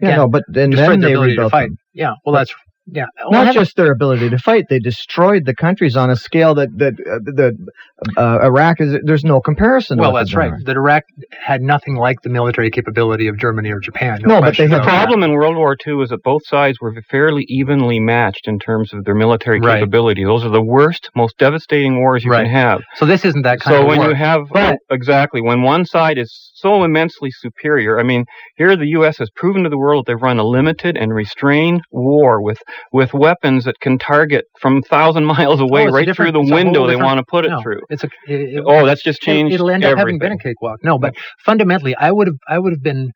Yeah, 0.01 0.15
no, 0.17 0.27
but 0.27 0.43
and 0.55 0.71
then 0.71 1.01
they 1.01 1.15
rebuilt 1.15 1.51
them. 1.51 1.77
Yeah, 1.93 2.13
well, 2.25 2.33
that's 2.33 2.53
yeah, 2.91 3.05
well, 3.29 3.45
not 3.45 3.53
just 3.53 3.75
their 3.75 3.91
ability 3.91 4.29
to 4.29 4.37
fight; 4.37 4.65
they 4.69 4.79
destroyed 4.79 5.45
the 5.45 5.55
countries 5.55 5.95
on 5.95 6.09
a 6.09 6.15
scale 6.15 6.55
that 6.55 6.69
that 6.77 6.93
uh, 6.93 7.19
that 7.35 7.73
uh, 8.17 8.39
Iraq 8.45 8.81
is. 8.81 8.97
There's 9.03 9.23
no 9.23 9.41
comparison. 9.41 9.99
Well, 9.99 10.13
that's 10.13 10.33
right. 10.33 10.53
That 10.65 10.75
Iraq 10.75 11.03
had 11.31 11.61
nothing 11.61 11.95
like 11.95 12.21
the 12.21 12.29
military 12.29 12.71
capability 12.71 13.27
of 13.27 13.37
Germany 13.37 13.71
or 13.71 13.79
Japan. 13.79 14.19
No, 14.21 14.35
no 14.35 14.41
but 14.41 14.57
they 14.57 14.67
the 14.67 14.81
problem 14.81 15.23
in 15.23 15.33
World 15.33 15.55
War 15.55 15.75
II 15.85 16.01
is 16.01 16.09
that 16.09 16.23
both 16.23 16.45
sides 16.45 16.79
were 16.79 16.93
fairly 17.09 17.45
evenly 17.47 17.99
matched 17.99 18.47
in 18.47 18.59
terms 18.59 18.93
of 18.93 19.05
their 19.05 19.15
military 19.15 19.59
right. 19.59 19.79
capability. 19.79 20.23
Those 20.23 20.43
are 20.43 20.49
the 20.49 20.61
worst, 20.61 21.09
most 21.15 21.37
devastating 21.37 21.99
wars 21.99 22.23
you 22.23 22.31
right. 22.31 22.43
can 22.43 22.51
have. 22.51 22.81
So 22.95 23.05
this 23.05 23.25
isn't 23.25 23.43
that 23.43 23.59
kind 23.59 23.75
so 23.75 23.81
of. 23.81 23.83
So 23.83 23.87
when 23.87 23.99
war. 23.99 24.09
you 24.09 24.15
have 24.15 24.47
but, 24.51 24.79
exactly 24.89 25.41
when 25.41 25.61
one 25.61 25.85
side 25.85 26.17
is 26.17 26.48
so 26.59 26.83
immensely 26.83 27.31
superior, 27.31 27.99
I 27.99 28.03
mean, 28.03 28.25
here 28.55 28.75
the 28.75 28.87
U.S. 28.87 29.17
has 29.17 29.29
proven 29.35 29.63
to 29.63 29.69
the 29.69 29.77
world 29.77 30.05
that 30.05 30.11
they've 30.11 30.21
run 30.21 30.39
a 30.39 30.43
limited 30.43 30.97
and 30.97 31.13
restrained 31.13 31.81
war 31.91 32.41
with 32.41 32.59
with 32.91 33.13
weapons 33.13 33.65
that 33.65 33.79
can 33.79 33.97
target 33.97 34.45
from 34.59 34.81
thousand 34.81 35.25
miles 35.37 35.59
away 35.59 35.87
oh, 35.87 35.91
right 35.91 36.15
through 36.15 36.31
the 36.31 36.41
window 36.41 36.87
they 36.87 36.95
want 36.95 37.17
to 37.17 37.23
put 37.23 37.45
it 37.45 37.49
no, 37.49 37.61
through. 37.61 37.81
It's 37.89 38.03
a, 38.03 38.09
it, 38.27 38.63
oh, 38.65 38.85
that's 38.85 39.03
just 39.03 39.21
changed. 39.21 39.53
It'll 39.53 39.69
end 39.69 39.83
everything. 39.83 39.93
up 39.93 39.99
having 39.99 40.19
been 40.19 40.31
a 40.33 40.37
cakewalk. 40.37 40.79
No, 40.83 40.97
but 40.97 41.15
fundamentally, 41.43 41.95
I 41.95 42.11
would 42.11 42.27
have 42.27 42.37
I 42.47 42.59
would 42.59 42.73
have 42.73 42.83
been 42.83 43.11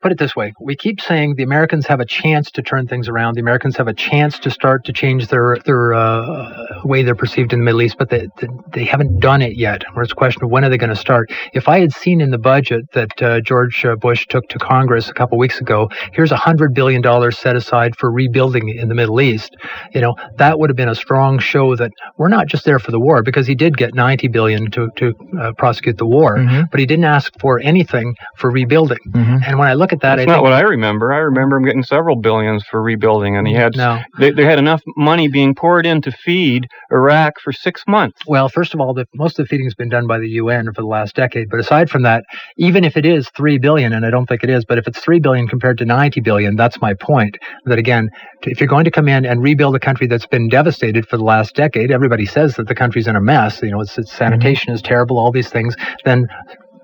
put 0.00 0.12
it 0.12 0.18
this 0.18 0.34
way. 0.34 0.52
We 0.60 0.76
keep 0.76 1.00
saying 1.00 1.34
the 1.36 1.42
americans 1.42 1.86
have 1.86 2.00
a 2.00 2.06
chance 2.06 2.50
to 2.52 2.62
turn 2.62 2.86
things 2.86 3.08
around. 3.08 3.34
The 3.34 3.40
americans 3.40 3.76
have 3.76 3.88
a 3.88 3.94
chance 3.94 4.38
to 4.40 4.50
start 4.50 4.84
to 4.86 4.92
change 4.92 5.28
their 5.28 5.58
their 5.64 5.94
uh, 5.94 6.80
way 6.84 7.02
they're 7.02 7.14
perceived 7.14 7.52
in 7.52 7.60
the 7.60 7.64
middle 7.64 7.82
east 7.82 7.96
but 7.98 8.10
they, 8.10 8.28
they 8.72 8.84
haven't 8.84 9.20
done 9.20 9.42
it 9.42 9.56
yet. 9.56 9.84
Where 9.92 10.02
it's 10.02 10.12
a 10.12 10.16
question 10.16 10.44
of 10.44 10.50
when 10.50 10.64
are 10.64 10.68
they 10.68 10.78
going 10.78 10.90
to 10.90 10.96
start. 10.96 11.30
If 11.52 11.68
i 11.68 11.80
had 11.80 11.92
seen 11.92 12.20
in 12.20 12.30
the 12.30 12.38
budget 12.38 12.84
that 12.92 13.22
uh, 13.22 13.40
george 13.40 13.84
uh, 13.84 13.96
bush 13.96 14.26
took 14.28 14.48
to 14.48 14.58
congress 14.58 15.08
a 15.08 15.14
couple 15.14 15.38
weeks 15.38 15.60
ago 15.60 15.88
here's 16.12 16.32
a 16.32 16.36
hundred 16.36 16.74
billion 16.74 17.02
dollars 17.02 17.38
set 17.38 17.56
aside 17.56 17.96
for 17.96 18.10
rebuilding 18.10 18.68
in 18.68 18.88
the 18.88 18.94
middle 18.94 19.20
east 19.20 19.56
you 19.92 20.00
know 20.00 20.14
that 20.36 20.58
would 20.58 20.70
have 20.70 20.76
been 20.76 20.88
a 20.88 20.94
strong 20.94 21.38
show 21.38 21.76
that 21.76 21.90
we're 22.18 22.28
not 22.28 22.46
just 22.46 22.64
there 22.64 22.78
for 22.78 22.90
the 22.90 23.00
war 23.00 23.22
because 23.22 23.46
he 23.46 23.54
did 23.54 23.76
get 23.76 23.94
90 23.94 24.28
billion 24.28 24.70
to, 24.70 24.88
to 24.96 25.14
uh, 25.40 25.52
prosecute 25.58 25.98
the 25.98 26.06
war 26.06 26.36
mm-hmm. 26.36 26.62
but 26.70 26.80
he 26.80 26.86
didn't 26.86 27.04
ask 27.04 27.32
for 27.40 27.60
anything 27.60 28.14
for 28.36 28.50
rebuilding. 28.50 28.98
Mm-hmm. 29.10 29.38
and 29.46 29.58
when 29.58 29.65
I 29.66 29.74
look 29.74 29.92
at 29.92 30.00
that, 30.00 30.16
That's 30.16 30.30
I 30.30 30.34
not 30.34 30.42
what 30.42 30.52
I 30.52 30.60
remember. 30.60 31.12
I 31.12 31.18
remember 31.18 31.56
him 31.56 31.64
getting 31.64 31.82
several 31.82 32.16
billions 32.16 32.64
for 32.64 32.82
rebuilding, 32.82 33.36
and 33.36 33.46
he 33.46 33.54
had 33.54 33.76
no. 33.76 34.00
they, 34.18 34.30
they 34.30 34.44
had 34.44 34.58
enough 34.58 34.82
money 34.96 35.28
being 35.28 35.54
poured 35.54 35.86
in 35.86 36.00
to 36.02 36.12
feed 36.12 36.68
Iraq 36.90 37.40
for 37.40 37.52
six 37.52 37.82
months. 37.86 38.20
Well, 38.26 38.48
first 38.48 38.74
of 38.74 38.80
all, 38.80 38.94
the, 38.94 39.06
most 39.14 39.38
of 39.38 39.44
the 39.44 39.48
feeding 39.48 39.66
has 39.66 39.74
been 39.74 39.88
done 39.88 40.06
by 40.06 40.18
the 40.18 40.28
UN 40.28 40.66
for 40.66 40.82
the 40.82 40.86
last 40.86 41.14
decade. 41.14 41.48
But 41.50 41.60
aside 41.60 41.90
from 41.90 42.02
that, 42.02 42.24
even 42.56 42.84
if 42.84 42.96
it 42.96 43.04
is 43.06 43.28
three 43.30 43.58
billion, 43.58 43.92
and 43.92 44.04
I 44.04 44.10
don't 44.10 44.26
think 44.26 44.42
it 44.42 44.50
is, 44.50 44.64
but 44.64 44.78
if 44.78 44.86
it's 44.86 44.98
three 44.98 45.20
billion 45.20 45.48
compared 45.48 45.78
to 45.78 45.84
ninety 45.84 46.20
billion, 46.20 46.56
that's 46.56 46.80
my 46.80 46.94
point. 46.94 47.38
That 47.64 47.78
again, 47.78 48.10
if 48.42 48.60
you're 48.60 48.68
going 48.68 48.84
to 48.84 48.90
come 48.90 49.08
in 49.08 49.24
and 49.24 49.42
rebuild 49.42 49.74
a 49.76 49.80
country 49.80 50.06
that's 50.06 50.26
been 50.26 50.48
devastated 50.48 51.08
for 51.08 51.16
the 51.16 51.24
last 51.24 51.54
decade, 51.54 51.90
everybody 51.90 52.26
says 52.26 52.56
that 52.56 52.68
the 52.68 52.74
country's 52.74 53.06
in 53.06 53.16
a 53.16 53.20
mess. 53.20 53.62
You 53.62 53.70
know, 53.70 53.80
its, 53.80 53.98
its 53.98 54.12
sanitation 54.12 54.68
mm-hmm. 54.68 54.76
is 54.76 54.82
terrible, 54.82 55.18
all 55.18 55.32
these 55.32 55.48
things. 55.48 55.74
Then 56.04 56.26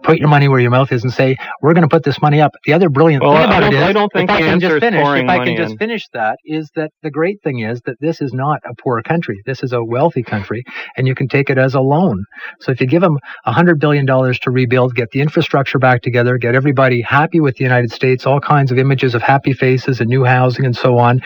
put 0.03 0.19
your 0.19 0.29
money 0.29 0.49
where 0.49 0.61
your 0.61 0.71
mouth 0.71 0.91
is 0.93 1.05
and 1.05 1.13
say, 1.13 1.37
we're 1.61 1.75
going 1.75 1.83
to 1.83 1.89
put 1.89 2.03
this 2.05 2.21
money 2.21 2.41
up. 2.41 2.53
The 2.65 2.73
other 2.73 2.89
brilliant 2.89 3.23
well, 3.23 3.37
thing 3.37 3.45
about 3.45 3.63
it 3.63 3.75
is, 3.75 3.83
I 3.83 3.93
don't 3.93 4.13
think 4.13 4.31
if 4.31 4.37
I 4.37 4.41
can 4.41 4.61
just 4.61 4.81
finish, 4.81 5.01
if 5.01 5.29
I 5.29 5.45
can 5.45 5.57
just 5.57 5.73
in. 5.73 5.79
finish 5.79 6.09
that, 6.13 6.39
is 6.45 6.71
that 6.75 6.91
the 7.03 7.11
great 7.11 7.43
thing 7.43 7.61
is 7.61 7.81
that 7.87 7.97
this 8.01 8.21
is 8.21 8.33
not 8.33 8.61
a 8.65 8.75
poor 8.75 9.03
country. 9.03 9.41
This 9.47 9.63
is 9.63 9.73
a 9.73 9.83
wealthy 9.83 10.23
country, 10.23 10.65
and 10.97 11.07
you 11.07 11.15
can 11.15 11.29
take 11.29 11.51
it 11.51 11.59
as 11.59 11.75
a 11.75 11.81
loan. 11.81 12.25
So 12.61 12.73
if 12.73 12.81
you 12.81 12.87
give 12.87 13.03
them 13.03 13.19
a 13.45 13.53
hundred 13.53 13.81
billion 13.81 14.07
dollars 14.07 14.39
to 14.41 14.51
rebuild, 14.51 14.95
get 14.95 15.11
the 15.11 15.21
infrastructure 15.21 15.79
back 15.79 16.03
together, 16.03 16.39
get 16.39 16.55
everybody 16.55 17.01
happy 17.03 17.41
with 17.41 17.57
the 17.57 17.65
United 17.65 17.93
States, 17.93 18.27
all 18.27 18.41
kinds 18.41 18.73
of 18.73 18.79
images 18.79 19.15
of 19.15 19.23
happy 19.23 19.53
faces 19.53 20.01
and 20.01 20.09
new 20.09 20.25
housing 20.25 20.65
and 20.65 20.77
so 20.77 20.99
on. 20.99 21.21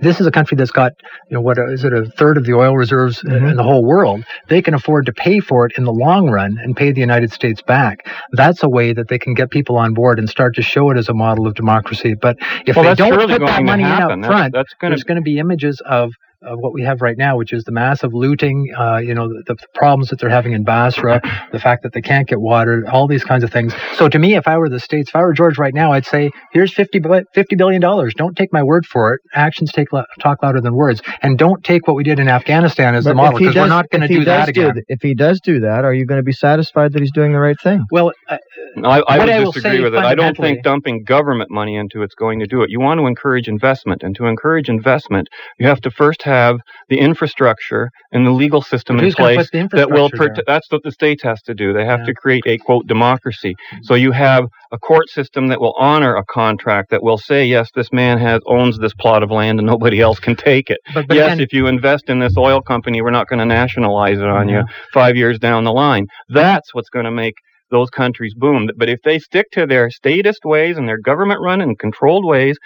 This 0.00 0.20
is 0.20 0.26
a 0.26 0.30
country 0.30 0.56
that's 0.56 0.70
got, 0.70 0.92
you 1.30 1.34
know, 1.34 1.40
what 1.40 1.58
is 1.58 1.84
it, 1.84 1.92
a 1.92 2.04
third 2.04 2.36
of 2.36 2.44
the 2.44 2.52
oil 2.52 2.76
reserves 2.76 3.22
mm-hmm. 3.22 3.46
in 3.46 3.56
the 3.56 3.62
whole 3.62 3.84
world. 3.84 4.24
They 4.48 4.60
can 4.60 4.74
afford 4.74 5.06
to 5.06 5.12
pay 5.12 5.40
for 5.40 5.66
it 5.66 5.72
in 5.78 5.84
the 5.84 5.92
long 5.92 6.28
run 6.28 6.58
and 6.58 6.76
pay 6.76 6.92
the 6.92 7.00
United 7.00 7.32
States 7.32 7.62
back. 7.62 7.95
That's 8.32 8.62
a 8.62 8.68
way 8.68 8.92
that 8.92 9.08
they 9.08 9.18
can 9.18 9.34
get 9.34 9.50
people 9.50 9.76
on 9.76 9.94
board 9.94 10.18
and 10.18 10.28
start 10.28 10.54
to 10.56 10.62
show 10.62 10.90
it 10.90 10.98
as 10.98 11.08
a 11.08 11.14
model 11.14 11.46
of 11.46 11.54
democracy. 11.54 12.14
But 12.14 12.36
if 12.66 12.76
well, 12.76 12.84
they 12.84 12.94
don't 12.94 13.28
put 13.28 13.40
that 13.40 13.62
money 13.62 13.82
in 13.82 13.90
up 13.90 14.10
front, 14.24 14.52
that's, 14.52 14.52
that's 14.52 14.74
gonna... 14.80 14.92
there's 14.92 15.04
going 15.04 15.16
to 15.16 15.22
be 15.22 15.38
images 15.38 15.80
of 15.84 16.12
of 16.46 16.58
what 16.60 16.72
we 16.72 16.82
have 16.82 17.02
right 17.02 17.18
now, 17.18 17.36
which 17.36 17.52
is 17.52 17.64
the 17.64 17.72
massive 17.72 18.14
looting, 18.14 18.72
uh, 18.78 18.98
you 18.98 19.14
know, 19.14 19.28
the, 19.28 19.42
the, 19.46 19.56
problems 19.74 20.08
that 20.08 20.18
they're 20.18 20.30
having 20.30 20.52
in 20.52 20.64
Basra, 20.64 21.20
the 21.52 21.58
fact 21.58 21.82
that 21.82 21.92
they 21.92 22.00
can't 22.00 22.28
get 22.28 22.40
water, 22.40 22.84
all 22.90 23.06
these 23.06 23.24
kinds 23.24 23.44
of 23.44 23.50
things. 23.50 23.74
So 23.96 24.08
to 24.08 24.18
me, 24.18 24.34
if 24.36 24.46
I 24.46 24.56
were 24.56 24.68
the 24.68 24.80
states, 24.80 25.10
if 25.10 25.16
I 25.16 25.20
were 25.20 25.32
George 25.32 25.58
right 25.58 25.74
now, 25.74 25.92
I'd 25.92 26.06
say, 26.06 26.30
here's 26.52 26.72
50, 26.72 27.00
$50 27.00 27.58
billion. 27.58 27.80
Don't 27.80 28.36
take 28.36 28.52
my 28.52 28.62
word 28.62 28.86
for 28.86 29.14
it. 29.14 29.20
Actions 29.34 29.72
take 29.72 29.88
talk 30.20 30.42
louder 30.42 30.60
than 30.60 30.74
words. 30.74 31.02
And 31.20 31.36
don't 31.36 31.62
take 31.64 31.86
what 31.86 31.96
we 31.96 32.04
did 32.04 32.18
in 32.18 32.28
Afghanistan 32.28 32.94
as 32.94 33.04
but 33.04 33.10
the 33.10 33.14
model, 33.16 33.38
because 33.38 33.54
we're 33.54 33.66
not 33.66 33.90
going 33.90 34.02
to 34.02 34.08
do 34.08 34.24
that 34.24 34.46
do, 34.52 34.68
again. 34.68 34.82
If 34.88 35.02
he 35.02 35.14
does 35.14 35.40
do 35.40 35.60
that, 35.60 35.84
are 35.84 35.92
you 35.92 36.06
going 36.06 36.18
to 36.18 36.24
be 36.24 36.32
satisfied 36.32 36.92
that 36.92 37.00
he's 37.00 37.12
doing 37.12 37.32
the 37.32 37.40
right 37.40 37.60
thing? 37.60 37.84
Well, 37.90 38.12
uh, 38.28 38.38
no, 38.76 38.88
I, 38.88 39.02
I 39.06 39.18
would 39.18 39.28
I 39.28 39.44
disagree 39.44 39.82
with 39.82 39.94
it. 39.94 40.04
I 40.04 40.14
don't 40.14 40.36
think 40.36 40.62
dumping 40.62 41.04
government 41.04 41.50
money 41.50 41.76
into 41.76 42.02
it's 42.02 42.14
going 42.14 42.40
to 42.40 42.46
do 42.46 42.62
it. 42.62 42.70
You 42.70 42.80
want 42.80 43.00
to 43.00 43.06
encourage 43.06 43.48
investment, 43.48 44.02
and 44.02 44.14
to 44.16 44.26
encourage 44.26 44.68
investment, 44.68 45.28
you 45.58 45.66
have 45.66 45.80
to 45.82 45.90
first 45.90 46.22
have 46.22 46.35
the 46.88 46.98
infrastructure 46.98 47.90
and 48.12 48.26
the 48.26 48.30
legal 48.30 48.62
system 48.62 48.98
in 48.98 49.12
place 49.12 49.50
that 49.50 49.88
will 49.90 50.10
prote- 50.10 50.40
that's 50.46 50.70
what 50.70 50.82
the 50.82 50.92
states 50.92 51.22
has 51.22 51.40
to 51.42 51.54
do 51.54 51.72
they 51.72 51.84
have 51.84 52.00
yeah. 52.00 52.06
to 52.06 52.14
create 52.14 52.42
a 52.46 52.58
quote 52.58 52.86
democracy 52.86 53.54
so 53.82 53.94
you 53.94 54.12
have 54.12 54.44
a 54.72 54.78
court 54.78 55.08
system 55.08 55.48
that 55.48 55.60
will 55.60 55.74
honor 55.78 56.16
a 56.16 56.24
contract 56.24 56.90
that 56.90 57.02
will 57.02 57.18
say 57.18 57.44
yes 57.44 57.70
this 57.74 57.92
man 57.92 58.18
has 58.18 58.40
owns 58.46 58.78
this 58.78 58.94
plot 58.94 59.22
of 59.22 59.30
land 59.30 59.58
and 59.58 59.66
nobody 59.66 60.00
else 60.00 60.18
can 60.18 60.36
take 60.36 60.70
it 60.70 60.78
but, 60.94 61.06
but 61.08 61.16
yes 61.16 61.38
if 61.38 61.52
you 61.52 61.66
invest 61.66 62.08
in 62.08 62.18
this 62.18 62.36
oil 62.36 62.60
company 62.60 63.02
we're 63.02 63.10
not 63.10 63.28
going 63.28 63.38
to 63.38 63.46
nationalize 63.46 64.18
it 64.18 64.24
on 64.24 64.48
yeah. 64.48 64.60
you 64.60 64.64
5 64.92 65.16
years 65.16 65.38
down 65.38 65.64
the 65.64 65.72
line 65.72 66.06
that's 66.28 66.74
what's 66.74 66.90
going 66.90 67.04
to 67.04 67.10
make 67.10 67.34
those 67.70 67.90
countries 67.90 68.34
boom. 68.34 68.68
But 68.76 68.88
if 68.88 69.00
they 69.02 69.18
stick 69.18 69.50
to 69.52 69.66
their 69.66 69.90
statist 69.90 70.44
ways 70.44 70.76
and 70.76 70.88
their 70.88 70.98
government 70.98 71.40
run 71.42 71.60
and 71.60 71.78
controlled 71.78 72.24
ways, 72.24 72.56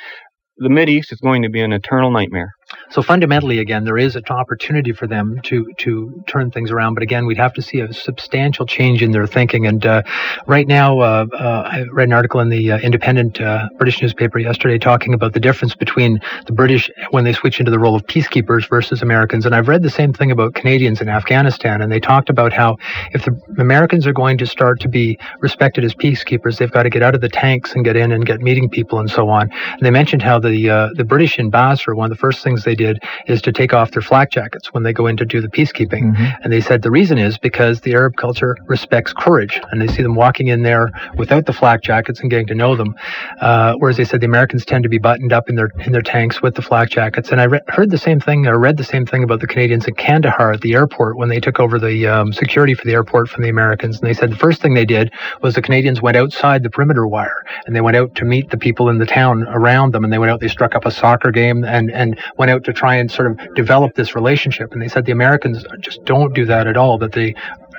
the 0.56 0.68
Mid 0.68 0.88
East 0.88 1.12
is 1.12 1.20
going 1.20 1.42
to 1.42 1.48
be 1.48 1.62
an 1.62 1.72
eternal 1.72 2.10
nightmare. 2.10 2.52
So 2.90 3.02
fundamentally, 3.02 3.58
again, 3.58 3.84
there 3.84 3.98
is 3.98 4.16
an 4.16 4.24
opportunity 4.30 4.92
for 4.92 5.06
them 5.06 5.40
to 5.44 5.72
to 5.78 6.22
turn 6.26 6.50
things 6.50 6.70
around. 6.70 6.94
But 6.94 7.02
again, 7.02 7.24
we'd 7.26 7.38
have 7.38 7.52
to 7.54 7.62
see 7.62 7.80
a 7.80 7.92
substantial 7.92 8.66
change 8.66 9.02
in 9.02 9.12
their 9.12 9.26
thinking. 9.26 9.66
And 9.66 9.84
uh, 9.86 10.02
right 10.46 10.66
now, 10.66 10.98
uh, 10.98 11.26
uh, 11.32 11.62
I 11.66 11.84
read 11.92 12.08
an 12.08 12.12
article 12.12 12.40
in 12.40 12.48
the 12.48 12.72
uh, 12.72 12.78
Independent 12.78 13.40
uh, 13.40 13.68
British 13.78 14.02
newspaper 14.02 14.38
yesterday 14.38 14.78
talking 14.78 15.14
about 15.14 15.32
the 15.34 15.40
difference 15.40 15.74
between 15.74 16.20
the 16.46 16.52
British 16.52 16.90
when 17.10 17.24
they 17.24 17.32
switch 17.32 17.60
into 17.60 17.70
the 17.70 17.78
role 17.78 17.94
of 17.94 18.04
peacekeepers 18.06 18.68
versus 18.68 19.02
Americans. 19.02 19.46
And 19.46 19.54
I've 19.54 19.68
read 19.68 19.82
the 19.82 19.90
same 19.90 20.12
thing 20.12 20.30
about 20.30 20.54
Canadians 20.54 21.00
in 21.00 21.08
Afghanistan. 21.08 21.82
And 21.82 21.92
they 21.92 22.00
talked 22.00 22.28
about 22.28 22.52
how 22.52 22.76
if 23.12 23.24
the 23.24 23.40
Americans 23.58 24.06
are 24.06 24.12
going 24.12 24.38
to 24.38 24.46
start 24.46 24.80
to 24.80 24.88
be 24.88 25.18
respected 25.40 25.84
as 25.84 25.94
peacekeepers, 25.94 26.58
they've 26.58 26.70
got 26.70 26.84
to 26.84 26.90
get 26.90 27.02
out 27.02 27.14
of 27.14 27.20
the 27.20 27.28
tanks 27.28 27.72
and 27.74 27.84
get 27.84 27.96
in 27.96 28.10
and 28.10 28.26
get 28.26 28.40
meeting 28.40 28.68
people 28.68 28.98
and 28.98 29.10
so 29.10 29.28
on. 29.28 29.50
And 29.52 29.80
they 29.80 29.90
mentioned 29.90 30.22
how 30.22 30.40
the 30.40 30.70
uh, 30.70 30.88
the 30.94 31.04
British 31.04 31.38
in 31.38 31.50
Basra, 31.50 31.94
one 31.94 32.10
of 32.10 32.16
the 32.16 32.20
first 32.20 32.42
things 32.42 32.59
things 32.60 32.64
they 32.64 32.82
did 32.82 33.02
is 33.26 33.42
to 33.42 33.52
take 33.52 33.72
off 33.72 33.90
their 33.90 34.02
flak 34.02 34.30
jackets 34.30 34.72
when 34.72 34.82
they 34.82 34.92
go 34.92 35.06
in 35.06 35.16
to 35.16 35.24
do 35.24 35.40
the 35.40 35.48
peacekeeping. 35.48 36.12
Mm-hmm. 36.12 36.42
And 36.42 36.52
they 36.52 36.60
said 36.60 36.82
the 36.82 36.90
reason 36.90 37.18
is 37.18 37.38
because 37.38 37.80
the 37.80 37.92
Arab 37.92 38.16
culture 38.16 38.56
respects 38.66 39.12
courage, 39.12 39.60
and 39.70 39.80
they 39.80 39.86
see 39.86 40.02
them 40.02 40.14
walking 40.14 40.48
in 40.48 40.62
there 40.62 40.90
without 41.16 41.46
the 41.46 41.52
flak 41.52 41.82
jackets 41.82 42.20
and 42.20 42.30
getting 42.30 42.46
to 42.48 42.54
know 42.54 42.76
them. 42.76 42.94
Uh, 43.40 43.74
whereas 43.78 43.96
they 43.96 44.04
said 44.04 44.20
the 44.20 44.26
Americans 44.26 44.64
tend 44.64 44.82
to 44.82 44.88
be 44.88 44.98
buttoned 44.98 45.32
up 45.32 45.48
in 45.48 45.56
their 45.56 45.70
in 45.80 45.92
their 45.92 46.02
tanks 46.02 46.42
with 46.42 46.54
the 46.54 46.62
flak 46.62 46.90
jackets. 46.90 47.30
And 47.30 47.40
I 47.40 47.44
re- 47.44 47.60
heard 47.68 47.90
the 47.90 47.98
same 47.98 48.20
thing, 48.20 48.46
or 48.46 48.58
read 48.58 48.76
the 48.76 48.84
same 48.84 49.06
thing 49.06 49.22
about 49.22 49.40
the 49.40 49.46
Canadians 49.46 49.86
in 49.86 49.94
Kandahar 49.94 50.52
at 50.52 50.60
the 50.60 50.74
airport 50.74 51.16
when 51.16 51.28
they 51.28 51.40
took 51.40 51.60
over 51.60 51.78
the 51.78 52.06
um, 52.06 52.32
security 52.32 52.74
for 52.74 52.84
the 52.84 52.92
airport 52.92 53.28
from 53.28 53.42
the 53.42 53.48
Americans. 53.48 54.00
And 54.00 54.08
they 54.08 54.14
said 54.14 54.30
the 54.30 54.36
first 54.36 54.60
thing 54.60 54.74
they 54.74 54.84
did 54.84 55.12
was 55.42 55.54
the 55.54 55.62
Canadians 55.62 56.02
went 56.02 56.16
outside 56.16 56.62
the 56.62 56.70
perimeter 56.70 57.06
wire 57.06 57.44
and 57.66 57.74
they 57.74 57.80
went 57.80 57.96
out 57.96 58.14
to 58.16 58.24
meet 58.24 58.50
the 58.50 58.58
people 58.58 58.88
in 58.88 58.98
the 58.98 59.06
town 59.06 59.44
around 59.48 59.92
them. 59.92 60.04
And 60.04 60.12
they 60.12 60.18
went 60.18 60.30
out, 60.30 60.40
they 60.40 60.48
struck 60.48 60.74
up 60.74 60.84
a 60.84 60.90
soccer 60.90 61.30
game 61.30 61.64
and 61.64 61.90
and 61.90 62.18
went 62.36 62.49
out 62.50 62.64
to 62.64 62.72
try 62.72 62.96
and 62.96 63.10
sort 63.10 63.30
of 63.30 63.54
develop 63.54 63.94
this 63.94 64.14
relationship. 64.14 64.72
And 64.72 64.82
they 64.82 64.88
said 64.88 65.06
the 65.06 65.12
Americans 65.12 65.64
just 65.80 66.04
don't 66.04 66.34
do 66.34 66.44
that 66.46 66.66
at 66.66 66.76
all. 66.76 66.98
That 66.98 67.12
they 67.12 67.34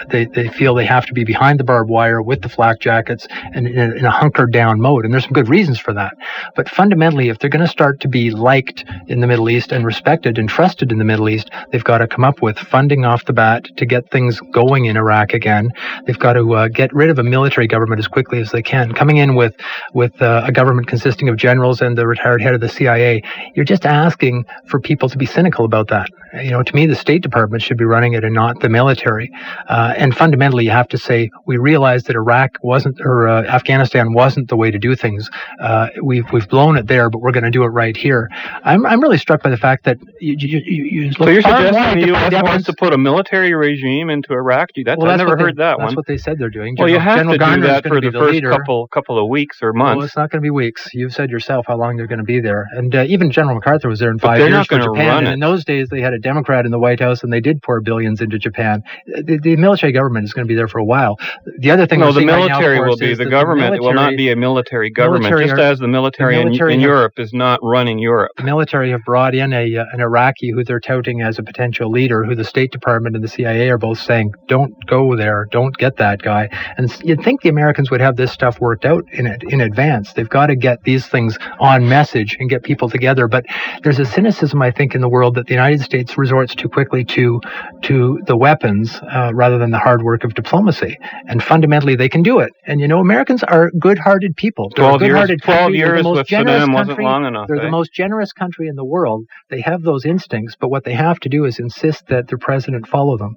they, 0.09 0.25
they 0.25 0.49
feel 0.49 0.75
they 0.75 0.85
have 0.85 1.05
to 1.05 1.13
be 1.13 1.23
behind 1.23 1.59
the 1.59 1.63
barbed 1.63 1.89
wire 1.89 2.21
with 2.21 2.41
the 2.41 2.49
flak 2.49 2.79
jackets 2.79 3.27
and 3.53 3.67
in 3.67 3.77
a, 3.77 3.95
in 3.95 4.05
a 4.05 4.11
hunkered 4.11 4.51
down 4.51 4.79
mode. 4.81 5.05
And 5.05 5.13
there's 5.13 5.23
some 5.23 5.33
good 5.33 5.49
reasons 5.49 5.79
for 5.79 5.93
that. 5.93 6.13
But 6.55 6.69
fundamentally, 6.69 7.29
if 7.29 7.39
they're 7.39 7.49
going 7.49 7.65
to 7.65 7.71
start 7.71 7.99
to 8.01 8.07
be 8.07 8.31
liked 8.31 8.85
in 9.07 9.19
the 9.19 9.27
Middle 9.27 9.49
East 9.49 9.71
and 9.71 9.85
respected 9.85 10.37
and 10.37 10.49
trusted 10.49 10.91
in 10.91 10.97
the 10.97 11.05
Middle 11.05 11.29
East, 11.29 11.49
they've 11.71 11.83
got 11.83 11.99
to 11.99 12.07
come 12.07 12.23
up 12.23 12.41
with 12.41 12.57
funding 12.57 13.05
off 13.05 13.25
the 13.25 13.33
bat 13.33 13.65
to 13.77 13.85
get 13.85 14.09
things 14.11 14.39
going 14.51 14.85
in 14.85 14.97
Iraq 14.97 15.33
again. 15.33 15.71
They've 16.05 16.17
got 16.17 16.33
to 16.33 16.53
uh, 16.53 16.67
get 16.67 16.93
rid 16.93 17.09
of 17.09 17.19
a 17.19 17.23
military 17.23 17.67
government 17.67 17.99
as 17.99 18.07
quickly 18.07 18.39
as 18.39 18.51
they 18.51 18.61
can. 18.61 18.93
Coming 18.93 19.17
in 19.17 19.35
with 19.35 19.55
with 19.93 20.21
uh, 20.21 20.43
a 20.45 20.51
government 20.51 20.87
consisting 20.87 21.29
of 21.29 21.37
generals 21.37 21.81
and 21.81 21.97
the 21.97 22.07
retired 22.07 22.41
head 22.41 22.53
of 22.53 22.61
the 22.61 22.69
CIA, 22.69 23.23
you're 23.55 23.65
just 23.65 23.85
asking 23.85 24.45
for 24.67 24.79
people 24.79 25.09
to 25.09 25.17
be 25.17 25.25
cynical 25.25 25.65
about 25.65 25.87
that. 25.89 26.09
You 26.33 26.51
know, 26.51 26.63
to 26.63 26.75
me, 26.75 26.85
the 26.85 26.95
State 26.95 27.21
Department 27.21 27.61
should 27.61 27.77
be 27.77 27.83
running 27.83 28.13
it 28.13 28.23
and 28.23 28.33
not 28.33 28.61
the 28.61 28.69
military. 28.69 29.31
Uh, 29.67 29.90
and 29.97 30.15
fundamentally, 30.15 30.65
you 30.65 30.71
have 30.71 30.87
to 30.89 30.97
say 30.97 31.29
we 31.45 31.57
realized 31.57 32.07
that 32.07 32.15
Iraq 32.15 32.57
wasn't 32.61 32.99
or 33.01 33.27
uh, 33.27 33.43
Afghanistan 33.43 34.13
wasn't 34.13 34.49
the 34.49 34.57
way 34.57 34.71
to 34.71 34.79
do 34.79 34.95
things. 34.95 35.29
Uh, 35.59 35.89
we've 36.01 36.25
we've 36.31 36.47
blown 36.47 36.77
it 36.77 36.87
there, 36.87 37.09
but 37.09 37.19
we're 37.19 37.31
going 37.31 37.43
to 37.43 37.51
do 37.51 37.63
it 37.63 37.67
right 37.67 37.95
here. 37.95 38.29
I'm 38.63 38.85
I'm 38.85 39.01
really 39.01 39.17
struck 39.17 39.43
by 39.43 39.49
the 39.49 39.57
fact 39.57 39.85
that 39.85 39.97
you 40.19 40.35
you, 40.37 40.61
you, 40.65 40.83
you 40.83 41.13
so 41.13 41.29
you're 41.29 41.41
suggesting 41.41 42.01
the 42.01 42.07
U.S. 42.07 42.43
wants 42.43 42.65
to 42.65 42.73
put 42.73 42.93
a 42.93 42.97
military 42.97 43.53
regime 43.53 44.09
into 44.09 44.33
Iraq? 44.33 44.69
That's, 44.83 44.99
well, 44.99 45.11
I've 45.11 45.17
never 45.17 45.37
heard 45.37 45.55
they, 45.55 45.63
that 45.63 45.71
that's 45.71 45.77
one. 45.77 45.87
That's 45.87 45.95
what 45.95 46.07
they 46.07 46.17
said 46.17 46.39
they're 46.39 46.49
doing. 46.49 46.75
General, 46.75 46.93
well, 46.93 46.93
you 46.93 46.99
have 46.99 47.17
General 47.19 47.37
to 47.37 47.55
do 47.55 47.67
that 47.67 47.87
for 47.87 48.01
the, 48.01 48.11
the 48.11 48.19
first 48.19 48.33
leader. 48.33 48.51
couple 48.51 48.87
couple 48.87 49.21
of 49.21 49.29
weeks 49.29 49.59
or 49.61 49.73
months. 49.73 49.97
Well, 49.97 50.05
it's 50.05 50.15
not 50.15 50.29
going 50.31 50.41
to 50.41 50.45
be 50.45 50.49
weeks. 50.49 50.89
You've 50.93 51.13
said 51.13 51.29
yourself 51.29 51.65
how 51.67 51.77
long 51.77 51.97
they're 51.97 52.07
going 52.07 52.19
to 52.19 52.25
be 52.25 52.39
there, 52.39 52.67
and 52.71 52.93
uh, 52.93 53.05
even 53.07 53.31
General 53.31 53.55
MacArthur 53.55 53.89
was 53.89 53.99
there 53.99 54.11
in 54.11 54.19
five 54.19 54.39
years 54.39 54.51
not 54.51 54.67
for 54.67 54.79
Japan. 54.79 55.07
Run 55.07 55.17
and 55.19 55.27
it. 55.27 55.33
in 55.33 55.39
those 55.39 55.65
days, 55.65 55.89
they 55.89 56.01
had 56.01 56.13
a 56.13 56.19
Democrat 56.19 56.65
in 56.65 56.71
the 56.71 56.79
White 56.79 56.99
House, 56.99 57.23
and 57.23 57.31
they 57.31 57.41
did 57.41 57.61
pour 57.61 57.81
billions 57.81 58.21
into 58.21 58.37
Japan. 58.37 58.83
The, 59.05 59.39
the 59.41 59.53
military 59.71 59.93
government 59.93 60.25
is 60.25 60.33
going 60.33 60.45
to 60.45 60.51
be 60.51 60.55
there 60.55 60.67
for 60.67 60.79
a 60.79 60.83
while. 60.83 61.17
The 61.59 61.71
other 61.71 61.87
thing, 61.87 61.99
no, 62.01 62.07
the 62.07 62.19
seeing 62.19 62.27
right 62.27 62.47
now, 62.49 62.59
military 62.59 62.79
will 62.87 62.97
be 62.97 63.13
the 63.15 63.23
that 63.23 63.29
government. 63.29 63.71
military, 63.71 63.77
it 63.77 63.81
will 63.87 63.93
not 63.93 64.17
be 64.17 64.29
a 64.31 64.35
military 64.35 64.89
government, 64.89 65.23
military 65.23 65.45
just 65.47 65.59
are- 65.59 65.71
as 65.71 65.79
the 65.79 65.87
military, 65.87 66.35
in- 66.37 66.45
military 66.49 66.73
in, 66.73 66.79
have- 66.81 66.87
Europe 66.89 67.13
is 67.17 67.33
not 67.33 67.59
running 67.63 67.97
Europe. 67.99 68.31
the 68.37 68.43
military 68.43 68.91
have 68.91 69.01
brought 69.05 69.33
in 69.33 69.53
a 69.53 69.77
uh, 69.77 69.85
an 69.93 70.01
Iraqi 70.01 70.49
who 70.51 70.63
they're 70.65 70.79
touting 70.81 71.21
as 71.21 71.39
a 71.39 71.43
potential 71.43 71.89
leader, 71.89 72.23
who 72.25 72.35
the 72.35 72.43
State 72.43 72.71
Department 72.71 73.15
and 73.15 73.23
the 73.23 73.29
CIA 73.29 73.69
are 73.69 73.77
both 73.77 73.99
saying, 73.99 74.33
"Don't 74.47 74.73
go 74.87 75.15
there, 75.15 75.47
don't 75.51 75.75
get 75.77 75.95
that 75.97 76.21
guy." 76.21 76.49
And 76.77 76.93
you'd 77.03 77.23
think 77.23 77.41
the 77.41 77.49
Americans 77.49 77.89
would 77.91 78.01
have 78.01 78.17
this 78.17 78.31
stuff 78.31 78.59
worked 78.59 78.83
out 78.85 79.05
in 79.13 79.25
it, 79.27 79.41
in 79.43 79.61
advance. 79.61 80.11
They've 80.13 80.29
got 80.29 80.47
to 80.47 80.55
get 80.57 80.83
these 80.83 81.07
things 81.07 81.37
on 81.59 81.87
message 81.87 82.35
and 82.39 82.49
get 82.49 82.63
people 82.63 82.89
together. 82.89 83.27
But 83.27 83.45
there's 83.83 83.99
a 83.99 84.05
cynicism, 84.05 84.61
I 84.61 84.71
think, 84.71 84.95
in 84.95 85.01
the 85.01 85.09
world 85.09 85.35
that 85.35 85.47
the 85.47 85.53
United 85.53 85.81
States 85.81 86.17
resorts 86.17 86.55
too 86.55 86.67
quickly 86.69 87.05
to 87.05 87.39
to 87.83 88.19
the 88.25 88.35
weapons 88.37 88.99
uh, 89.13 89.31
rather 89.33 89.57
than 89.61 89.71
the 89.71 89.79
hard 89.79 90.03
work 90.03 90.25
of 90.25 90.33
diplomacy. 90.33 90.97
And 91.27 91.41
fundamentally, 91.41 91.95
they 91.95 92.09
can 92.09 92.23
do 92.23 92.39
it. 92.39 92.51
And 92.67 92.81
you 92.81 92.87
know, 92.89 92.99
Americans 92.99 93.43
are 93.43 93.71
good-hearted 93.79 94.35
people. 94.35 94.69
They're 94.75 94.85
Twelve 94.85 95.01
years, 95.01 95.11
good-hearted 95.11 95.41
twelve 95.43 95.59
country. 95.59 95.73
The 95.73 95.77
years 95.77 96.03
most 96.03 96.17
with 96.17 96.27
generous 96.27 96.63
Saddam 96.63 96.73
wasn't 96.73 96.89
country. 96.89 97.05
long 97.05 97.25
enough. 97.25 97.47
They're 97.47 97.61
eh? 97.61 97.65
the 97.65 97.71
most 97.71 97.93
generous 97.93 98.33
country 98.33 98.67
in 98.67 98.75
the 98.75 98.85
world. 98.85 99.25
They 99.49 99.61
have 99.61 99.81
those 99.83 100.03
instincts, 100.05 100.55
but 100.59 100.69
what 100.69 100.83
they 100.83 100.93
have 100.93 101.19
to 101.21 101.29
do 101.29 101.45
is 101.45 101.59
insist 101.59 102.07
that 102.07 102.27
their 102.27 102.37
president 102.37 102.87
follow 102.87 103.17
them. 103.17 103.35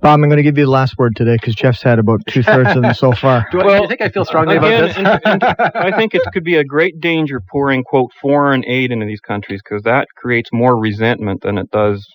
Bob, 0.00 0.20
I'm 0.20 0.22
going 0.22 0.38
to 0.38 0.42
give 0.42 0.58
you 0.58 0.64
the 0.64 0.70
last 0.70 0.96
word 0.98 1.14
today 1.14 1.36
because 1.40 1.54
Jeff's 1.54 1.82
had 1.82 1.98
about 1.98 2.20
two 2.28 2.42
thirds 2.42 2.74
of 2.74 2.82
them 2.82 2.94
so 2.94 3.12
far. 3.12 3.46
Do, 3.52 3.60
I, 3.60 3.64
Well, 3.64 3.76
do 3.76 3.82
you 3.82 3.88
think 3.88 4.00
I 4.00 4.08
feel 4.08 4.24
strongly 4.24 4.56
again, 4.56 4.84
about 4.84 4.88
this? 4.88 4.96
and- 4.96 5.42
and 5.44 5.44
I 5.44 5.96
think 5.96 6.14
it 6.14 6.22
could 6.32 6.42
be 6.42 6.56
a 6.56 6.64
great 6.64 7.00
danger 7.00 7.40
pouring 7.40 7.84
quote 7.84 8.10
foreign 8.20 8.64
aid 8.66 8.90
into 8.90 9.06
these 9.06 9.20
countries 9.20 9.60
because 9.62 9.82
that 9.84 10.08
creates 10.16 10.50
more 10.52 10.76
resentment 10.76 11.42
than 11.42 11.58
it 11.58 11.70
does 11.70 12.06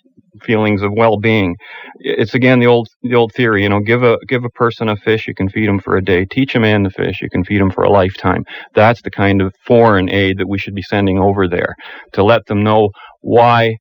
feelings 0.43 0.81
of 0.81 0.91
well-being. 0.93 1.55
It's 1.99 2.33
again 2.33 2.59
the 2.59 2.67
old 2.67 2.87
the 3.03 3.15
old 3.15 3.33
theory, 3.33 3.63
you 3.63 3.69
know, 3.69 3.79
give 3.79 4.03
a 4.03 4.17
give 4.27 4.43
a 4.43 4.49
person 4.49 4.89
a 4.89 4.95
fish, 4.95 5.27
you 5.27 5.35
can 5.35 5.49
feed 5.49 5.67
him 5.67 5.79
for 5.79 5.97
a 5.97 6.03
day. 6.03 6.25
Teach 6.25 6.55
a 6.55 6.59
man 6.59 6.83
to 6.83 6.89
fish, 6.89 7.21
you 7.21 7.29
can 7.29 7.43
feed 7.43 7.61
him 7.61 7.71
for 7.71 7.83
a 7.83 7.89
lifetime. 7.89 8.43
That's 8.73 9.01
the 9.01 9.11
kind 9.11 9.41
of 9.41 9.53
foreign 9.65 10.09
aid 10.09 10.37
that 10.37 10.47
we 10.47 10.57
should 10.57 10.75
be 10.75 10.81
sending 10.81 11.19
over 11.19 11.47
there 11.47 11.75
to 12.13 12.23
let 12.23 12.45
them 12.47 12.63
know 12.63 12.89
why 13.21 13.77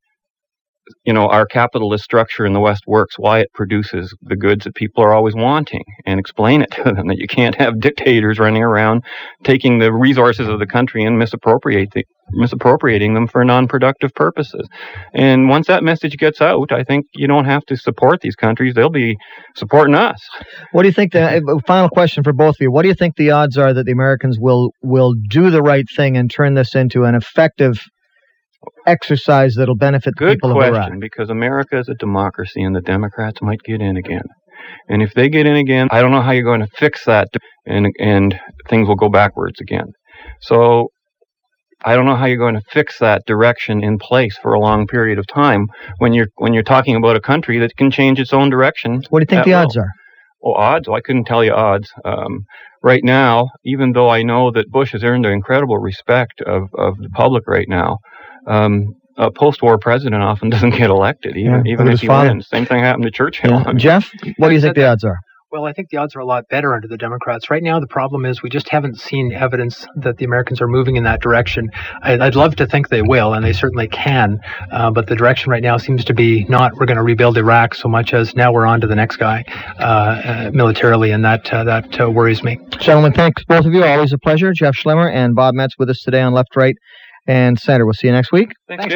you 1.05 1.13
know 1.13 1.29
our 1.29 1.47
capitalist 1.47 2.05
structure 2.05 2.47
in 2.47 2.53
the 2.53 2.61
west 2.61 2.85
works 2.87 3.19
why 3.19 3.41
it 3.41 3.53
produces 3.55 4.15
the 4.23 4.37
goods 4.37 4.65
that 4.65 4.75
people 4.75 5.03
are 5.03 5.13
always 5.13 5.35
wanting 5.35 5.85
and 6.05 6.21
explain 6.21 6.63
it 6.63 6.71
to 6.71 6.85
them 6.85 7.09
that 7.09 7.19
you 7.19 7.27
can't 7.27 7.57
have 7.57 7.81
dictators 7.81 8.39
running 8.39 8.63
around 8.63 9.03
taking 9.45 9.79
the 9.79 9.93
resources 9.93 10.49
of 10.49 10.59
the 10.59 10.67
country 10.67 11.05
and 11.05 11.19
misappropriate 11.19 11.91
the, 11.93 12.05
misappropriating 12.33 13.15
them 13.15 13.27
for 13.27 13.45
non-productive 13.45 14.13
purposes 14.15 14.69
and 15.15 15.49
once 15.49 15.67
that 15.69 15.85
message 15.85 16.17
gets 16.17 16.41
out 16.41 16.73
i 16.73 16.83
think 16.83 17.07
you 17.15 17.27
don't 17.27 17.45
have 17.47 17.65
to 17.65 17.77
support 17.77 18.21
these 18.21 18.37
countries 18.37 18.75
they'll 18.75 18.91
be 18.91 19.17
supporting 19.57 19.95
us 19.95 20.21
What 20.73 20.83
do 20.83 20.89
you 20.89 20.95
think? 20.95 21.13
The 21.13 21.39
uh, 21.39 21.59
final 21.67 21.89
question 21.89 22.23
for 22.25 22.33
both 22.33 22.57
of 22.57 22.61
you. 22.61 22.71
What 22.71 22.83
do 22.83 22.89
you 22.89 22.95
think 22.95 23.17
the 23.17 23.31
odds 23.31 23.57
are 23.59 23.73
that 23.73 23.87
the 23.87 23.93
Americans 23.93 24.39
will 24.39 24.73
will 24.83 25.15
do 25.29 25.51
the 25.51 25.63
right 25.63 25.87
thing 25.97 26.17
and 26.17 26.31
turn 26.31 26.55
this 26.55 26.75
into 26.75 27.05
an 27.05 27.15
effective 27.15 27.85
exercise 28.87 29.55
that'll 29.55 29.77
benefit 29.77 30.15
the 30.17 30.25
Good 30.25 30.35
people 30.35 30.53
of 30.53 30.57
Iraq? 30.59 30.73
question, 30.73 31.01
because 31.01 31.31
America 31.31 31.79
is 31.79 31.89
a 31.89 31.95
democracy 31.95 32.63
and 32.63 32.75
the 32.75 32.81
Democrats 32.81 33.41
might 33.43 33.61
get 33.63 33.81
in 33.81 33.97
again. 33.97 34.25
And 34.89 35.03
if 35.03 35.15
they 35.15 35.29
get 35.29 35.47
in 35.47 35.57
again, 35.57 35.89
I 35.91 36.01
don't 36.01 36.11
know 36.11 36.23
how 36.23 36.33
you're 36.33 36.45
going 36.45 36.61
to 36.61 36.69
fix 36.77 37.05
that, 37.05 37.29
and 37.67 37.87
and 37.99 38.39
things 38.69 38.89
will 38.89 38.97
go 38.97 39.09
backwards 39.09 39.61
again. 39.61 39.93
So 40.41 40.89
I 41.85 41.95
don't 41.95 42.07
know 42.07 42.17
how 42.17 42.27
you're 42.27 42.39
going 42.39 42.55
to 42.55 42.63
fix 42.71 42.99
that 42.99 43.23
direction 43.27 43.85
in 43.85 43.99
place 43.99 44.39
for 44.39 44.55
a 44.55 44.61
long 44.61 44.87
period 44.87 45.19
of 45.19 45.27
time 45.27 45.67
when 45.99 46.13
you're 46.13 46.29
when 46.37 46.53
you're 46.55 46.63
talking 46.63 46.97
about 46.97 47.17
a 47.17 47.21
country 47.21 47.59
that 47.59 47.77
can 47.77 47.91
change 47.91 48.19
its 48.19 48.33
own 48.33 48.51
direction. 48.51 49.03
What 49.11 49.21
do 49.21 49.23
you 49.25 49.27
think 49.27 49.45
the 49.45 49.53
will. 49.53 49.59
odds 49.59 49.77
are? 49.77 49.91
Well, 50.41 50.55
odds? 50.55 50.89
Well, 50.89 50.97
I 50.97 51.01
couldn't 51.01 51.25
tell 51.25 51.45
you 51.45 51.53
odds. 51.53 51.91
Um, 52.05 52.45
right 52.83 53.03
now, 53.03 53.51
even 53.65 53.93
though 53.93 54.09
I 54.09 54.23
know 54.23 54.51
that 54.53 54.71
Bush 54.71 54.93
has 54.93 55.03
earned 55.05 55.25
the 55.25 55.31
incredible 55.31 55.79
respect 55.79 56.41
of, 56.41 56.69
of 56.79 56.99
the 56.99 57.09
public 57.15 57.47
right 57.47 57.69
now, 57.69 57.99
um, 58.47 58.95
a 59.17 59.31
post-war 59.31 59.79
president 59.79 60.23
often 60.23 60.51
doesn't 60.55 60.71
get 60.71 60.91
elected, 60.91 61.37
even 61.37 61.65
Yeah, 61.67 61.73
even 61.73 61.87
if 61.89 61.93
his 61.93 62.01
he 62.03 62.07
father. 62.07 62.29
wins. 62.31 62.49
Same 62.49 62.67
thing 62.67 62.81
happened 62.83 63.05
to 63.05 63.11
Churchill. 63.11 63.51
Yeah. 63.51 63.63
I 63.67 63.69
mean, 63.69 63.79
Jeff, 63.79 64.11
what 64.39 64.49
do 64.49 64.55
you 64.55 64.61
think 64.61 64.75
the 64.77 64.87
odds 64.87 65.05
are? 65.05 65.17
Well, 65.53 65.65
I 65.65 65.73
think 65.73 65.91
the 65.91 65.99
odds 65.99 66.17
are 66.17 66.19
a 66.19 66.27
lot 66.27 66.49
better 66.51 66.75
under 66.75 66.89
the 66.89 66.97
Democrats. 66.99 67.49
Right 67.51 67.63
now, 67.63 67.79
the 67.79 67.87
problem 67.87 68.27
is 68.27 68.43
we 68.43 68.51
just 68.51 68.69
haven't 68.69 68.99
seen 68.99 69.33
evidence 69.33 69.87
that 69.95 70.17
the 70.19 70.25
Americans 70.25 70.61
are 70.61 70.67
moving 70.67 70.97
in 70.97 71.05
that 71.05 71.23
direction. 71.23 71.71
I, 72.03 72.19
I'd 72.19 72.35
love 72.35 72.57
to 72.57 72.67
think 72.67 72.89
they 72.89 73.01
will, 73.01 73.33
and 73.33 73.45
they 73.45 73.53
certainly 73.53 73.87
can, 73.87 74.41
uh, 74.73 74.91
but 74.91 75.07
the 75.07 75.15
direction 75.15 75.51
right 75.53 75.63
now 75.63 75.77
seems 75.79 76.05
to 76.07 76.15
be 76.15 76.45
not 76.49 76.75
we're 76.75 76.85
going 76.85 76.97
to 76.97 77.03
rebuild 77.05 77.39
Iraq 77.39 77.77
so 77.77 77.89
much 77.89 78.13
as 78.13 78.35
now 78.35 78.53
we're 78.53 78.67
on 78.67 78.81
to 78.81 78.89
the 78.89 78.97
next 78.97 79.17
guy 79.17 79.45
uh, 79.79 79.83
uh, 79.83 80.51
militarily, 80.53 81.13
and 81.13 81.25
that 81.25 81.51
uh, 81.55 81.63
that 81.63 82.01
uh, 82.01 82.11
worries 82.11 82.43
me. 82.43 82.59
Gentlemen, 82.81 83.13
thanks 83.13 83.45
both 83.45 83.65
of 83.65 83.73
you. 83.73 83.85
Always 83.85 84.13
a 84.13 84.19
pleasure. 84.19 84.53
Jeff 84.53 84.75
Schlemmer 84.75 85.11
and 85.11 85.37
Bob 85.37 85.55
Metz 85.55 85.75
with 85.79 85.89
us 85.89 86.01
today 86.03 86.23
on 86.23 86.35
Left, 86.35 86.55
Right, 86.57 86.75
and 87.27 87.59
Center. 87.59 87.85
We'll 87.85 87.95
see 87.95 88.07
you 88.07 88.13
next 88.13 88.33
week. 88.33 88.53
thanks, 88.69 88.95